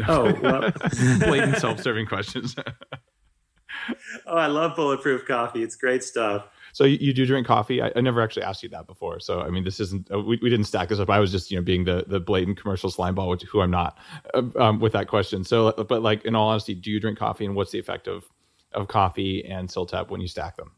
[0.09, 0.73] Oh, well.
[1.21, 2.57] blatant self-serving questions.
[4.27, 5.62] oh, I love bulletproof coffee.
[5.62, 6.47] It's great stuff.
[6.73, 7.81] So you, you do drink coffee?
[7.81, 9.21] I, I, never actually asked you that before.
[9.21, 11.09] So I mean, this isn't uh, we, we didn't stack this up.
[11.09, 13.97] I was just you know being the the blatant commercial slimeball, which who I'm not,
[14.35, 15.45] uh, um, with that question.
[15.45, 18.25] So, but like in all honesty, do you drink coffee, and what's the effect of
[18.73, 20.73] of coffee and CILTEP when you stack them?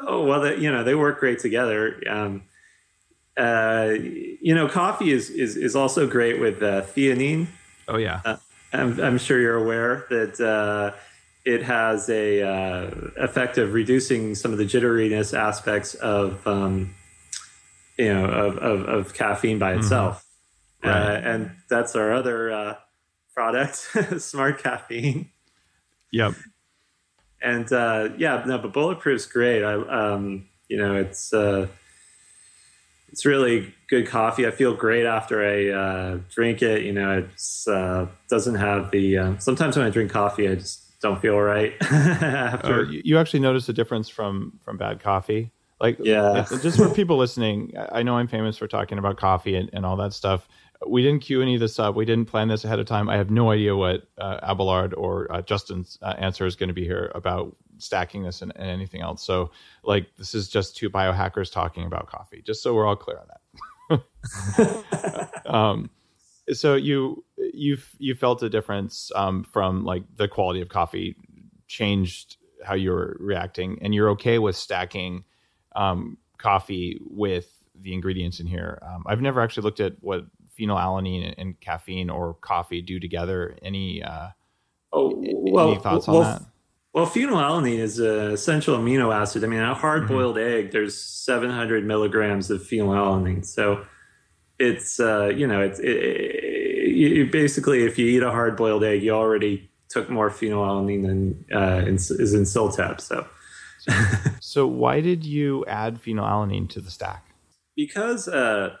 [0.00, 2.00] Oh well, the, you know they work great together.
[2.08, 2.44] Um,
[3.36, 7.48] uh, you know, coffee is is is also great with uh, theanine.
[7.88, 8.36] Oh yeah, uh,
[8.72, 10.96] I'm, I'm sure you're aware that uh,
[11.44, 16.94] it has a uh, effect of reducing some of the jitteriness aspects of um,
[17.98, 19.80] you know of, of, of caffeine by mm-hmm.
[19.80, 20.24] itself,
[20.82, 20.88] mm-hmm.
[20.88, 21.24] right.
[21.24, 22.76] and that's our other
[23.34, 23.76] product,
[24.18, 25.30] smart caffeine.
[26.12, 26.34] Yep
[27.42, 29.62] and uh, yeah, no, but bulletproof's great.
[29.62, 31.68] I, um, you know, it's uh,
[33.10, 34.46] it's really good coffee.
[34.46, 36.82] I feel great after I uh, drink it.
[36.82, 39.18] You know, it's uh, doesn't have the.
[39.18, 41.74] Uh, sometimes when I drink coffee, I just don't feel right.
[41.80, 42.80] after.
[42.80, 45.50] Oh, you actually notice a difference from from bad coffee.
[45.80, 49.70] Like, yeah, just for people listening, I know I'm famous for talking about coffee and,
[49.72, 50.48] and all that stuff
[50.86, 51.94] we didn't queue any of this up.
[51.94, 53.08] We didn't plan this ahead of time.
[53.08, 56.74] I have no idea what uh, Abelard or uh, Justin's uh, answer is going to
[56.74, 59.22] be here about stacking this and, and, anything else.
[59.22, 59.50] So,
[59.82, 63.26] like, this is just two biohackers talking about coffee, just so we're all clear on
[63.90, 65.44] that.
[65.46, 65.90] um,
[66.52, 71.16] so you you you felt a difference um, from like the quality of coffee
[71.66, 75.24] changed how you're reacting, and you're okay with stacking
[75.76, 78.78] um, coffee with the ingredients in here.
[78.82, 80.24] Um, I've never actually looked at what
[80.58, 83.56] phenylalanine and, caffeine or coffee do together?
[83.62, 84.28] Any uh,
[84.92, 86.42] oh, well, any thoughts well, on that?
[86.92, 89.44] Well, phenylalanine is an essential amino acid.
[89.44, 90.66] I mean, a hard-boiled mm-hmm.
[90.66, 93.44] egg, there's 700 milligrams of phenylalanine.
[93.44, 93.84] So
[94.58, 99.02] it's uh, you know it's it, it, you, basically if you eat a hard-boiled egg,
[99.02, 103.00] you already took more phenylalanine than uh, is in CILTEP.
[103.00, 103.26] So.
[104.40, 107.24] so why did you add phenylalanine to the stack?
[107.76, 108.76] Because uh,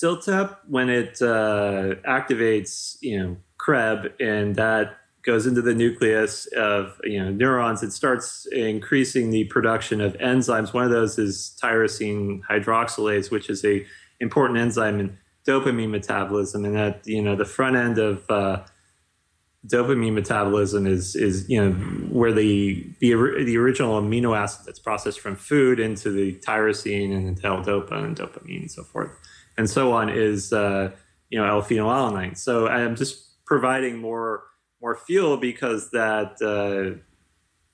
[0.00, 7.00] CILTEP, when it uh, activates, you know, CREB, and that goes into the nucleus of
[7.04, 10.74] you know neurons, it starts increasing the production of enzymes.
[10.74, 13.86] One of those is tyrosine hydroxylase, which is a
[14.20, 18.64] important enzyme in dopamine metabolism, and that you know the front end of uh,
[19.66, 21.72] dopamine metabolism is is you know
[22.10, 27.28] where the the the original amino acid that's processed from food into the tyrosine and
[27.28, 29.10] into L-dopa and dopamine and so forth
[29.56, 30.90] and so on is uh,
[31.30, 32.36] you know L-phenylalanine.
[32.36, 34.44] So I'm just providing more
[34.80, 37.00] more fuel because that uh,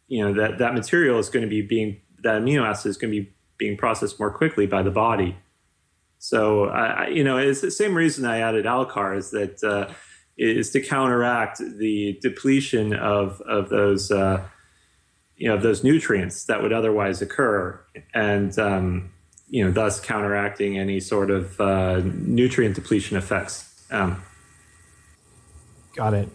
[0.09, 3.13] you know that that material is going to be being that amino acid is going
[3.13, 5.37] to be being processed more quickly by the body.
[6.19, 9.93] So I, you know it's the same reason I added Alcar is that uh,
[10.37, 14.43] is to counteract the depletion of of those uh,
[15.37, 17.81] you know those nutrients that would otherwise occur
[18.15, 19.11] and um,
[19.51, 23.85] you know, thus counteracting any sort of uh, nutrient depletion effects.
[23.91, 24.23] Um,
[25.95, 26.29] Got it.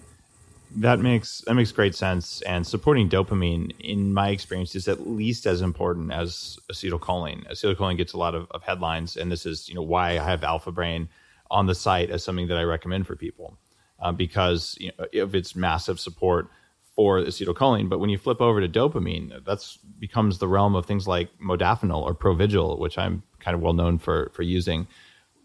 [0.77, 2.41] That makes that makes great sense.
[2.41, 7.49] And supporting dopamine, in my experience, is at least as important as acetylcholine.
[7.49, 10.43] Acetylcholine gets a lot of, of headlines, and this is you know why I have
[10.43, 11.07] Alpha Brain
[11.49, 13.57] on the site as something that I recommend for people
[13.99, 16.49] uh, because you know, of its massive support
[16.95, 17.89] for acetylcholine.
[17.89, 22.01] But when you flip over to dopamine, that's becomes the realm of things like modafinil
[22.01, 24.87] or Provigil, which I'm kind of well known for for using.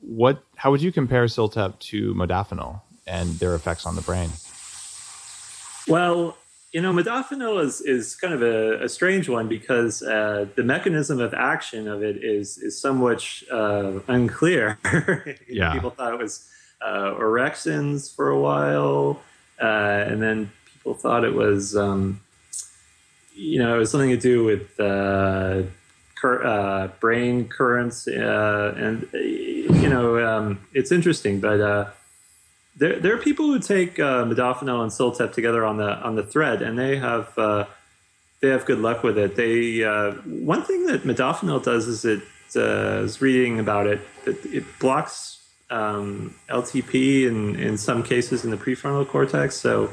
[0.01, 0.43] What?
[0.57, 4.31] How would you compare CILTEP to modafinil and their effects on the brain?
[5.89, 6.37] Well,
[6.73, 11.21] you know, modafinil is is kind of a, a strange one because uh, the mechanism
[11.21, 14.79] of action of it is is somewhat uh, unclear.
[15.49, 16.49] yeah, people thought it was
[16.81, 19.21] uh, orexins for a while,
[19.61, 22.21] uh, and then people thought it was, um,
[23.35, 25.63] you know, it was something to do with uh,
[26.15, 31.41] cur- uh, brain currents, uh, and you know, um, it's interesting.
[31.41, 31.91] But uh,
[32.77, 36.23] there, there are people who take uh, modafinil and CILTEP together on the on the
[36.23, 37.67] thread, and they have uh,
[38.41, 39.37] they have good luck with it.
[39.37, 39.83] They
[40.25, 42.23] one thing that modafinil does is it
[42.57, 44.01] uh, was reading about it.
[44.27, 49.57] It blocks um, LTP in in some cases in the prefrontal cortex.
[49.57, 49.91] So,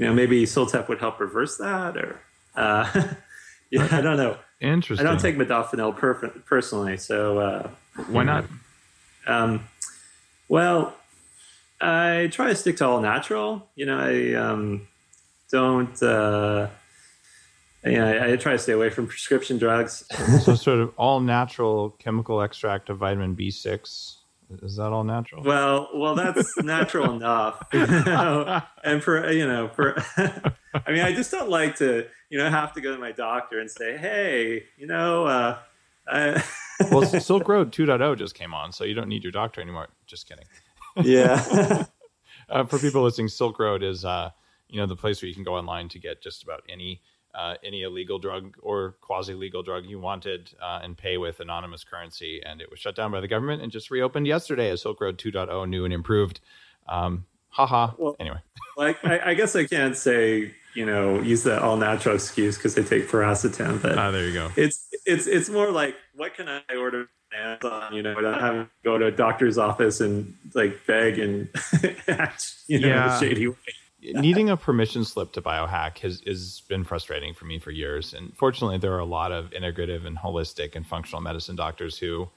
[0.00, 2.18] you know, maybe Ciltep would help reverse that, or
[2.56, 2.90] uh,
[3.70, 4.38] yeah, I don't know.
[4.58, 5.06] Interesting.
[5.06, 7.70] I don't take modafinil per- personally, so uh,
[8.08, 8.46] why not?
[9.26, 9.68] Um,
[10.48, 10.96] well,
[11.82, 13.68] I try to stick to all natural.
[13.76, 14.88] You know, I um,
[15.50, 16.02] don't.
[16.02, 16.68] Uh,
[17.84, 20.06] yeah, I, I try to stay away from prescription drugs.
[20.42, 24.16] so, sort of all natural chemical extract of vitamin B6.
[24.62, 25.42] Is that all natural?
[25.44, 27.64] Well, well, that's natural enough.
[27.72, 28.62] You know?
[28.84, 32.72] And for you know, for I mean, I just don't like to you know have
[32.72, 35.58] to go to my doctor and say, hey, you know, uh,
[36.08, 36.42] I,
[36.90, 39.88] well, Silk Road 2.0 just came on, so you don't need your doctor anymore.
[40.06, 40.46] Just kidding.
[41.02, 41.84] Yeah.
[42.48, 44.30] uh, for people listening, Silk Road is uh,
[44.68, 47.02] you know the place where you can go online to get just about any
[47.34, 51.84] uh, any illegal drug or quasi legal drug you wanted uh, and pay with anonymous
[51.84, 52.40] currency.
[52.44, 55.18] And it was shut down by the government and just reopened yesterday as Silk Road
[55.18, 56.40] 2.0, new and improved.
[56.88, 57.92] Um, haha.
[57.98, 58.38] Well, anyway,
[58.76, 62.74] like I, I, guess I can't say you know use that all natural excuse because
[62.74, 64.50] they take piracetam, but ah, there you go.
[64.56, 67.94] It's it's it's more like what can I order Amazon?
[67.94, 71.48] You know, without having to go to a doctor's office and like beg and
[72.08, 73.20] act, you know, yeah.
[73.20, 73.56] shady way
[74.02, 78.14] needing a permission slip to biohack has, has been frustrating for me for years.
[78.14, 82.28] And fortunately, there are a lot of integrative and holistic and functional medicine doctors who,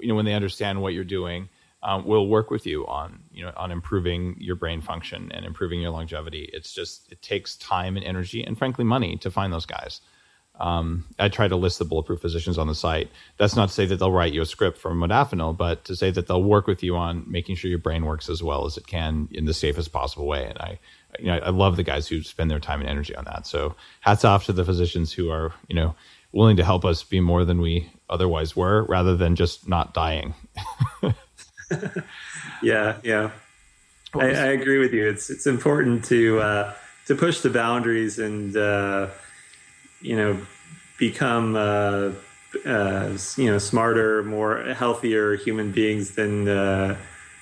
[0.00, 1.48] you know, when they understand what you're doing,
[1.82, 5.80] um, will work with you on, you know, on improving your brain function and improving
[5.80, 6.48] your longevity.
[6.52, 10.00] It's just it takes time and energy and frankly money to find those guys.
[10.60, 13.10] Um, I try to list the bulletproof physicians on the site.
[13.38, 16.10] That's not to say that they'll write you a script for modafinil, but to say
[16.12, 18.86] that they'll work with you on making sure your brain works as well as it
[18.86, 20.46] can in the safest possible way.
[20.46, 20.78] And I,
[21.18, 23.48] you know, I love the guys who spend their time and energy on that.
[23.48, 25.96] So hats off to the physicians who are, you know,
[26.30, 30.34] willing to help us be more than we otherwise were, rather than just not dying.
[32.62, 33.30] yeah, yeah,
[34.14, 35.08] I, I, agree with you.
[35.08, 36.74] It's it's important to uh,
[37.06, 38.56] to push the boundaries and.
[38.56, 39.08] Uh,
[40.04, 40.38] you know,
[40.98, 42.12] become uh,
[42.66, 46.96] uh, you know smarter, more healthier human beings than uh,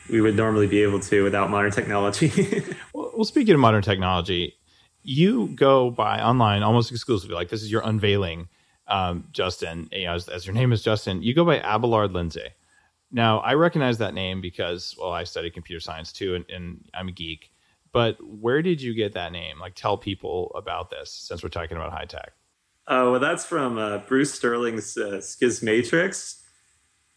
[0.09, 2.63] we would normally be able to without modern technology.
[2.95, 4.55] well, speaking of modern technology,
[5.03, 7.35] you go by online almost exclusively.
[7.35, 8.49] Like this is your unveiling,
[8.87, 9.89] um, Justin.
[9.91, 12.49] You know, as, as, your name is Justin, you go by Abelard Lindsay.
[13.11, 17.09] Now, I recognize that name because well, I studied computer science too, and, and I'm
[17.09, 17.51] a geek.
[17.93, 19.61] But where did you get that name?
[19.61, 22.33] Like, tell people about this since we're talking about high tech.
[22.89, 26.41] Oh, well, that's from uh, Bruce Sterling's uh, Schismatrix.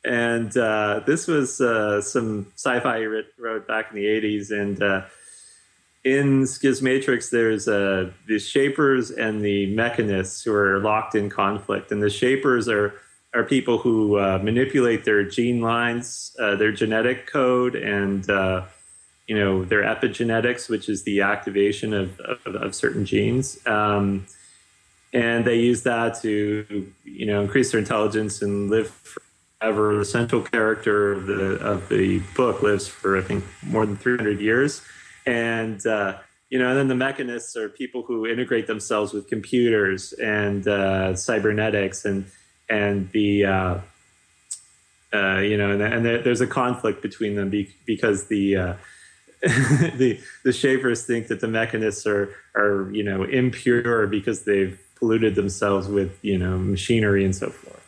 [0.04, 4.52] And uh, this was uh, some sci fi he wrote back in the 80s.
[4.52, 5.06] And uh,
[6.04, 11.92] in Schismatrix, there's uh, the Shapers and the Mechanists who are locked in conflict.
[11.92, 12.94] And the Shapers are,
[13.34, 18.26] are people who manipulate their gene lines, their genetic code, and
[19.28, 23.60] you know their epigenetics, which is the activation of, of, of certain genes.
[23.66, 24.28] Um,
[25.16, 29.98] and they use that to you know increase their intelligence and live forever.
[29.98, 34.42] The central character of the of the book lives for I think more than 300
[34.42, 34.82] years,
[35.26, 36.18] and uh,
[36.50, 41.16] you know, and then the mechanists are people who integrate themselves with computers and uh,
[41.16, 42.26] cybernetics and
[42.70, 43.78] and the uh,
[45.14, 48.74] uh, you know, and, and there's a conflict between them be, because the uh,
[49.42, 55.36] the the shapers think that the mechanists are are you know impure because they've polluted
[55.36, 57.86] themselves with you know machinery and so forth.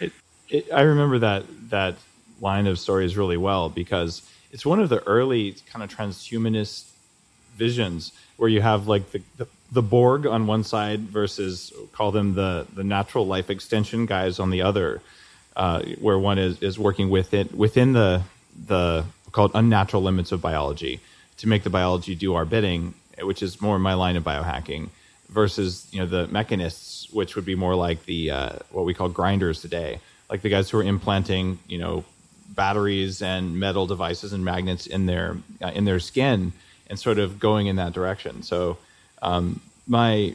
[0.00, 0.12] It,
[0.48, 1.96] it, I remember that that
[2.40, 6.90] line of stories really well because it's one of the early kind of transhumanist
[7.54, 12.34] visions where you have like the, the, the Borg on one side versus call them
[12.34, 15.02] the the natural life extension guys on the other,
[15.56, 18.22] uh, where one is is working with it within the
[18.66, 21.00] the called unnatural limits of biology
[21.36, 24.88] to make the biology do our bidding, which is more my line of biohacking
[25.34, 29.08] versus you know the mechanists, which would be more like the uh, what we call
[29.08, 32.04] grinders today, like the guys who are implanting you know
[32.48, 36.52] batteries and metal devices and magnets in their uh, in their skin
[36.88, 38.42] and sort of going in that direction.
[38.42, 38.78] So
[39.20, 40.34] um, my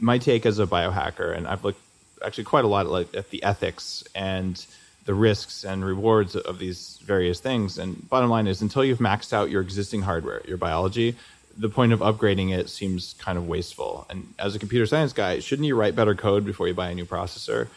[0.00, 1.80] my take as a biohacker, and I've looked
[2.24, 4.64] actually quite a lot like, at the ethics and
[5.04, 7.78] the risks and rewards of these various things.
[7.78, 11.14] And bottom line is, until you've maxed out your existing hardware, your biology,
[11.56, 14.06] the point of upgrading it seems kind of wasteful.
[14.10, 16.94] And as a computer science guy, shouldn't you write better code before you buy a
[16.94, 17.68] new processor?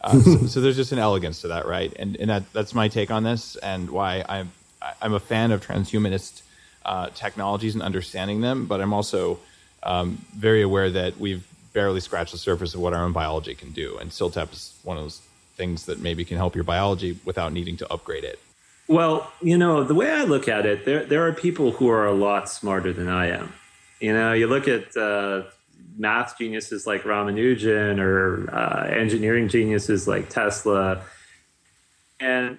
[0.00, 1.92] Uh, so, so, there's just an elegance to that, right?
[1.98, 4.52] And and that that's my take on this, and why I'm
[5.00, 6.42] I'm a fan of transhumanist
[6.84, 9.38] uh, technologies and understanding them, but I'm also
[9.82, 13.72] um, very aware that we've barely scratched the surface of what our own biology can
[13.72, 15.20] do, and Ciltep is one of those
[15.56, 18.38] things that maybe can help your biology without needing to upgrade it?
[18.88, 22.06] Well, you know, the way I look at it, there there are people who are
[22.06, 23.52] a lot smarter than I am.
[24.00, 25.44] You know, you look at uh,
[25.96, 31.02] math geniuses like Ramanujan or uh, engineering geniuses like Tesla,
[32.20, 32.58] and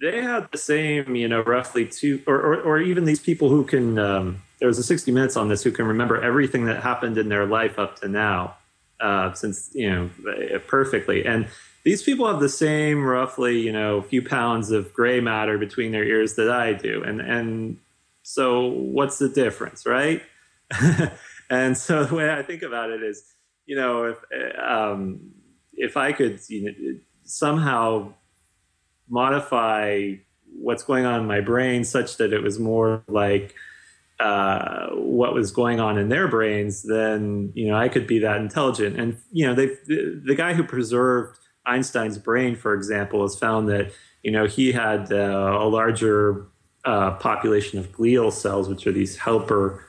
[0.00, 3.64] they have the same, you know, roughly two, or or, or even these people who
[3.64, 3.98] can.
[3.98, 7.28] Um, there was a 60 Minutes on this who can remember everything that happened in
[7.28, 8.56] their life up to now,
[9.00, 10.10] uh, since you know
[10.66, 11.46] perfectly and
[11.88, 16.04] these people have the same roughly you know few pounds of gray matter between their
[16.04, 17.78] ears that i do and and
[18.22, 20.22] so what's the difference right
[21.50, 23.22] and so the way i think about it is
[23.64, 24.18] you know if
[24.62, 25.30] um,
[25.72, 28.12] if i could you know, somehow
[29.08, 30.12] modify
[30.60, 33.54] what's going on in my brain such that it was more like
[34.20, 38.38] uh, what was going on in their brains, then you know I could be that
[38.38, 38.98] intelligent.
[38.98, 43.68] And you know, they the, the guy who preserved Einstein's brain, for example, has found
[43.68, 43.92] that
[44.22, 46.46] you know he had uh, a larger
[46.84, 49.84] uh, population of glial cells, which are these helper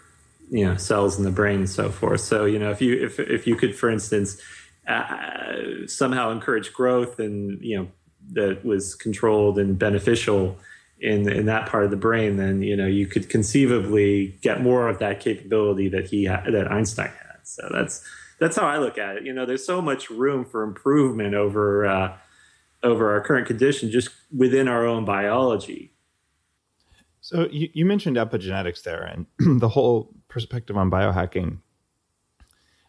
[0.49, 2.21] you know cells in the brain and so forth.
[2.21, 4.41] So you know if you if if you could, for instance,
[4.87, 7.87] uh, somehow encourage growth and you know
[8.31, 10.57] that was controlled and beneficial
[10.99, 14.89] in in that part of the brain, then you know you could conceivably get more
[14.89, 17.39] of that capability that he had, that Einstein had.
[17.43, 18.03] So that's
[18.39, 19.25] that's how I look at it.
[19.25, 22.17] You know, there's so much room for improvement over uh,
[22.83, 25.93] over our current condition just within our own biology.
[27.21, 29.25] So you, you mentioned epigenetics there, and
[29.59, 31.57] the whole perspective on biohacking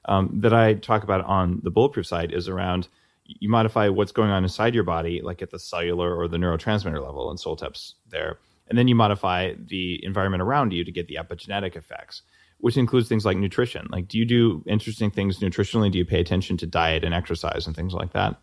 [0.07, 2.88] um, that I talk about on the bulletproof side is around
[3.24, 7.05] you modify what's going on inside your body, like at the cellular or the neurotransmitter
[7.05, 8.38] level, and CILTEP's there.
[8.68, 12.22] And then you modify the environment around you to get the epigenetic effects,
[12.61, 13.87] which includes things like nutrition.
[13.91, 15.91] Like, do you do interesting things nutritionally?
[15.91, 18.37] Do you pay attention to diet and exercise and things like that?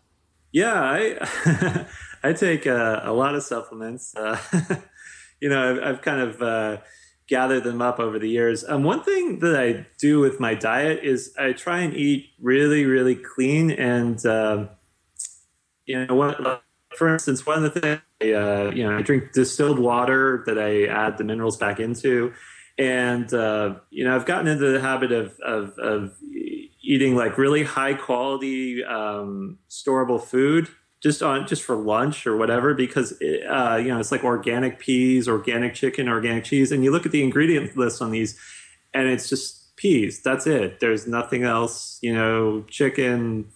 [0.52, 1.86] Yeah, I
[2.22, 4.14] I take uh, a lot of supplements.
[4.16, 4.38] Uh,
[5.40, 6.76] you know, I've, I've kind of uh,
[7.28, 8.64] gathered them up over the years.
[8.66, 12.86] Um, one thing that I do with my diet is I try and eat really,
[12.86, 14.70] really clean and um,
[15.84, 16.62] you know, what,
[16.96, 20.86] for instance, one of the things, uh, you know, I drink distilled water that I
[20.86, 22.32] add the minerals back into.
[22.78, 26.14] And, uh, you know, I've gotten into the habit of, of, of
[26.80, 30.68] eating like really high quality, um, storable food
[31.00, 34.80] just on just for lunch or whatever because it, uh, you know it's like organic
[34.80, 36.72] peas organic chicken organic cheese.
[36.72, 38.36] And you look at the ingredient list on these
[38.92, 40.20] and it's just peas.
[40.24, 40.80] That's it.
[40.80, 43.52] There's nothing else you know chicken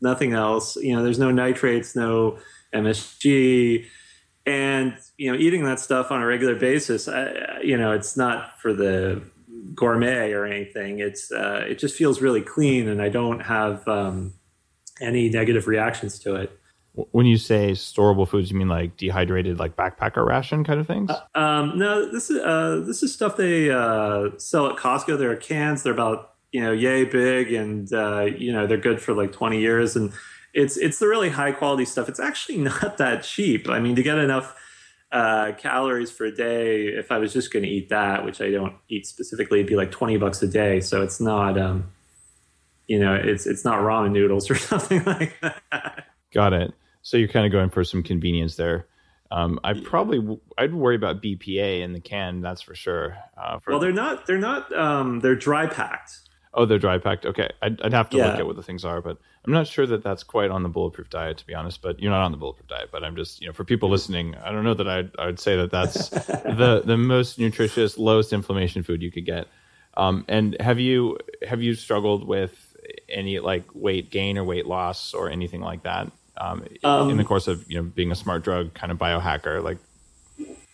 [0.00, 0.76] nothing else.
[0.76, 2.38] You know, there's no nitrates, no
[2.74, 3.86] MSG,
[4.50, 8.60] and you know, eating that stuff on a regular basis, I, you know, it's not
[8.60, 9.22] for the
[9.74, 10.98] gourmet or anything.
[10.98, 14.34] It's uh, it just feels really clean, and I don't have um,
[15.00, 16.58] any negative reactions to it.
[17.12, 21.10] When you say storable foods, you mean like dehydrated, like backpacker ration kind of things?
[21.10, 25.16] Uh, um, no, this is uh, this is stuff they uh, sell at Costco.
[25.16, 25.84] There are cans.
[25.84, 29.60] They're about you know yay big and uh, you know they're good for like 20
[29.60, 30.12] years and
[30.54, 34.02] it's it's the really high quality stuff it's actually not that cheap i mean to
[34.02, 34.56] get enough
[35.12, 38.48] uh, calories for a day if i was just going to eat that which i
[38.48, 41.90] don't eat specifically it'd be like 20 bucks a day so it's not um,
[42.86, 46.72] you know it's it's not ramen noodles or something like that got it
[47.02, 48.86] so you're kind of going for some convenience there
[49.32, 52.40] um, I probably I'd worry about BPA in the can.
[52.40, 53.16] That's for sure.
[53.36, 54.26] Uh, for well, they're not.
[54.26, 54.76] They're not.
[54.76, 56.18] Um, they're dry packed.
[56.52, 57.26] Oh, they're dry packed.
[57.26, 58.26] Okay, I'd, I'd have to yeah.
[58.26, 60.68] look at what the things are, but I'm not sure that that's quite on the
[60.68, 61.80] bulletproof diet, to be honest.
[61.80, 62.88] But you're not on the bulletproof diet.
[62.90, 65.56] But I'm just, you know, for people listening, I don't know that I'd I'd say
[65.56, 69.46] that that's the the most nutritious, lowest inflammation food you could get.
[69.96, 72.76] Um, and have you have you struggled with
[73.08, 77.24] any like weight gain or weight loss or anything like that um, um, in the
[77.24, 79.62] course of you know being a smart drug kind of biohacker?
[79.62, 79.78] Like,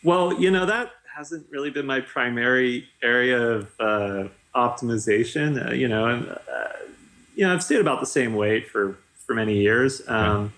[0.03, 3.69] well, you know that hasn't really been my primary area of.
[3.79, 5.69] Uh, optimization.
[5.69, 6.37] Uh, you know, and uh,
[7.35, 8.97] you know, I've stayed about the same weight for
[9.27, 10.03] for many years.
[10.09, 10.53] Um,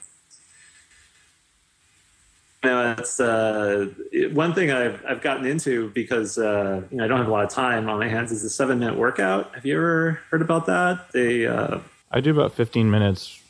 [2.63, 3.87] you know, that's uh,
[4.33, 7.45] one thing I've I've gotten into because uh, you know I don't have a lot
[7.45, 8.33] of time on my hands.
[8.33, 9.55] Is a seven minute workout.
[9.55, 11.13] Have you ever heard about that?
[11.13, 11.79] They uh,
[12.11, 13.41] I do about fifteen minutes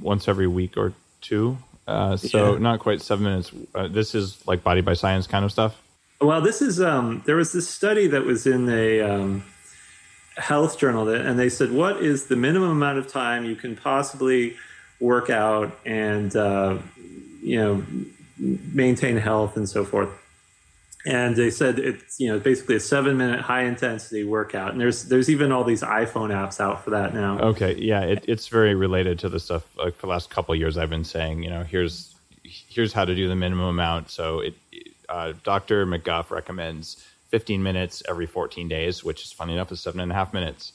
[0.00, 1.58] once every week or two.
[1.86, 2.58] Uh, so yeah.
[2.58, 3.50] not quite seven minutes.
[3.74, 5.80] Uh, this is like body by science kind of stuff.
[6.20, 9.44] Well, this is um, there was this study that was in a um,
[10.36, 14.56] health journal and they said what is the minimum amount of time you can possibly
[15.00, 16.78] work out and uh,
[17.42, 17.84] you know
[18.38, 20.08] maintain health and so forth?
[21.04, 24.72] And they said it's you know basically a seven minute high intensity workout.
[24.72, 27.38] And there's there's even all these iphone apps out for that now.
[27.40, 30.90] Okay yeah it, it's very related to the stuff like the last couple years i've
[30.90, 32.14] been saying you know here's
[32.44, 34.10] here's how to do the minimum amount.
[34.10, 34.54] So it
[35.08, 40.00] uh, dr mcguff recommends 15 minutes every 14 days which is funny enough is seven
[40.00, 40.72] and a half minutes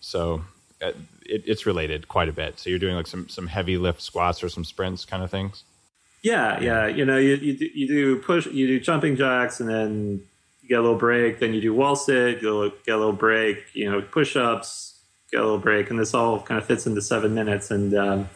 [0.00, 0.42] so
[0.82, 0.92] uh,
[1.26, 4.42] it, it's related quite a bit so you're doing like some some heavy lift squats
[4.42, 5.64] or some sprints kind of things
[6.26, 6.86] yeah, yeah.
[6.88, 10.22] You know, you you do, you do push, you do jumping jacks, and then
[10.60, 11.38] you get a little break.
[11.38, 13.64] Then you do wall sit, get a little, get a little break.
[13.74, 14.98] You know, push ups,
[15.30, 17.70] get a little break, and this all kind of fits into seven minutes.
[17.70, 18.28] And um,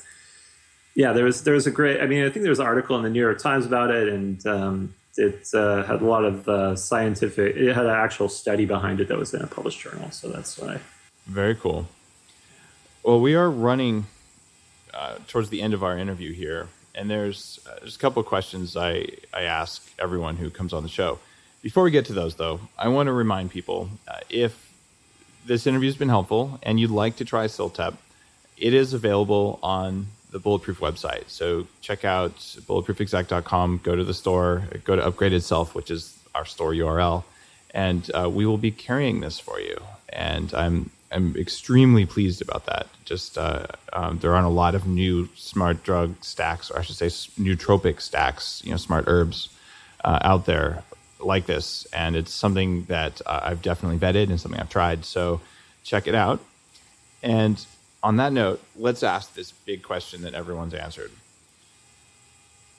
[0.95, 2.01] yeah, there was there was a great.
[2.01, 4.09] I mean, I think there was an article in the New York Times about it,
[4.09, 7.57] and um, it uh, had a lot of uh, scientific.
[7.57, 10.11] It had an actual study behind it that was in a published journal.
[10.11, 10.81] So that's why.
[11.27, 11.89] Very cool.
[13.03, 14.07] Well, we are running
[14.93, 18.27] uh, towards the end of our interview here and there's uh, there's a couple of
[18.27, 21.19] questions I I ask everyone who comes on the show.
[21.63, 24.73] Before we get to those, though, I want to remind people uh, if
[25.45, 27.97] this interview has been helpful and you'd like to try CILTEP,
[28.57, 31.29] it is available on the Bulletproof website.
[31.29, 36.45] So check out bulletproofexec.com, go to the store, go to Upgraded Self, which is our
[36.45, 37.25] store URL,
[37.73, 39.77] and uh, we will be carrying this for you.
[40.09, 42.87] And I'm I'm extremely pleased about that.
[43.05, 46.97] Just uh, um, there aren't a lot of new smart drug stacks, or I should
[46.97, 49.49] say, nootropic stacks, you know, smart herbs
[50.05, 50.85] uh, out there
[51.19, 55.05] like this, and it's something that uh, I've definitely vetted and something I've tried.
[55.05, 55.41] So
[55.83, 56.41] check it out.
[57.23, 57.65] And
[58.03, 61.11] on that note, let's ask this big question that everyone's answered.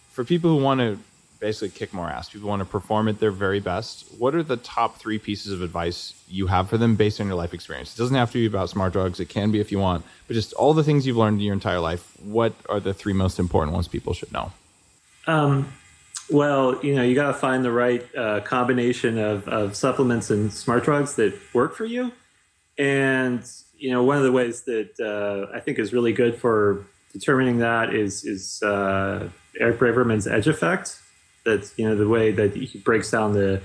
[0.10, 1.00] For people who want to
[1.42, 2.30] basically kick more ass.
[2.30, 4.06] People want to perform at their very best.
[4.18, 7.36] What are the top three pieces of advice you have for them based on your
[7.36, 7.94] life experience?
[7.94, 9.20] It doesn't have to be about smart drugs.
[9.20, 11.54] It can be if you want, but just all the things you've learned in your
[11.54, 12.16] entire life.
[12.24, 14.52] What are the three most important ones people should know?
[15.26, 15.74] Um,
[16.30, 20.54] well, you know, you got to find the right uh, combination of, of supplements and
[20.54, 22.12] smart drugs that work for you.
[22.78, 23.44] And
[23.82, 27.58] you know, one of the ways that uh, I think is really good for determining
[27.58, 29.28] that is is uh,
[29.60, 31.00] Eric Braverman's edge effect.
[31.44, 33.60] That's you know the way that he breaks down the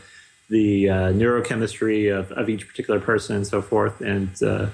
[0.49, 4.01] the uh, neurochemistry of, of each particular person and so forth.
[4.01, 4.69] And uh,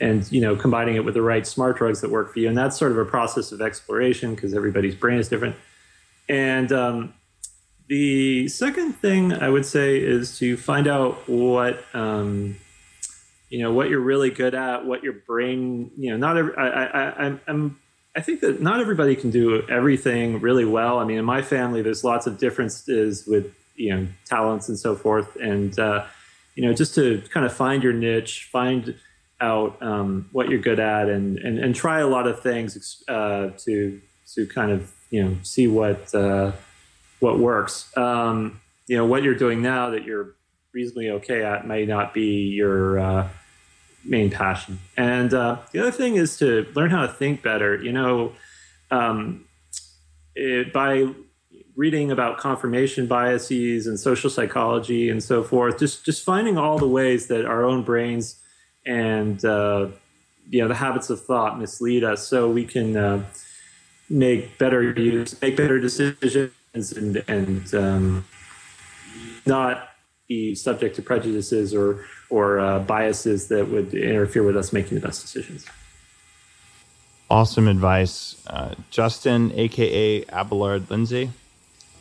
[0.00, 2.48] and you know combining it with the right smart drugs that work for you.
[2.48, 5.56] And that's sort of a process of exploration because everybody's brain is different.
[6.26, 7.14] And um,
[7.88, 12.56] the second thing i would say is to find out what um,
[13.48, 16.66] you know what you're really good at what your brain you know not every, I,
[16.66, 17.76] I, I, I'm
[18.16, 20.98] I think that not everybody can do everything really well.
[20.98, 24.96] I mean, in my family, there's lots of differences with you know talents and so
[24.96, 26.06] forth, and uh,
[26.54, 28.96] you know just to kind of find your niche, find
[29.38, 33.50] out um, what you're good at, and, and and try a lot of things uh,
[33.58, 34.00] to
[34.32, 36.52] to kind of you know see what uh,
[37.20, 37.94] what works.
[37.98, 40.35] Um, you know what you're doing now that you're
[40.76, 43.28] reasonably okay at may not be your uh,
[44.04, 44.78] main passion.
[44.94, 47.82] And uh, the other thing is to learn how to think better.
[47.82, 48.32] You know,
[48.90, 49.46] um,
[50.34, 51.08] it, by
[51.76, 56.88] reading about confirmation biases and social psychology and so forth, just just finding all the
[56.88, 58.38] ways that our own brains
[58.84, 59.88] and uh,
[60.50, 63.24] you know the habits of thought mislead us, so we can uh,
[64.10, 68.26] make better use, make better decisions, and and um,
[69.46, 69.85] not
[70.28, 75.06] be subject to prejudices or or uh, biases that would interfere with us making the
[75.06, 75.66] best decisions.
[77.28, 81.30] Awesome advice, uh, Justin, aka Abelard Lindsay.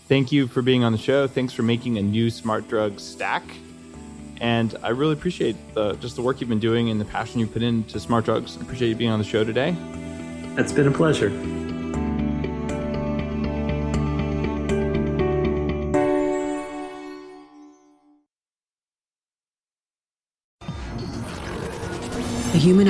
[0.07, 1.27] Thank you for being on the show.
[1.27, 3.43] Thanks for making a new smart drug stack,
[4.39, 7.47] and I really appreciate the just the work you've been doing and the passion you
[7.47, 8.57] put into smart drugs.
[8.57, 9.75] I appreciate you being on the show today.
[10.57, 11.64] It's been a pleasure.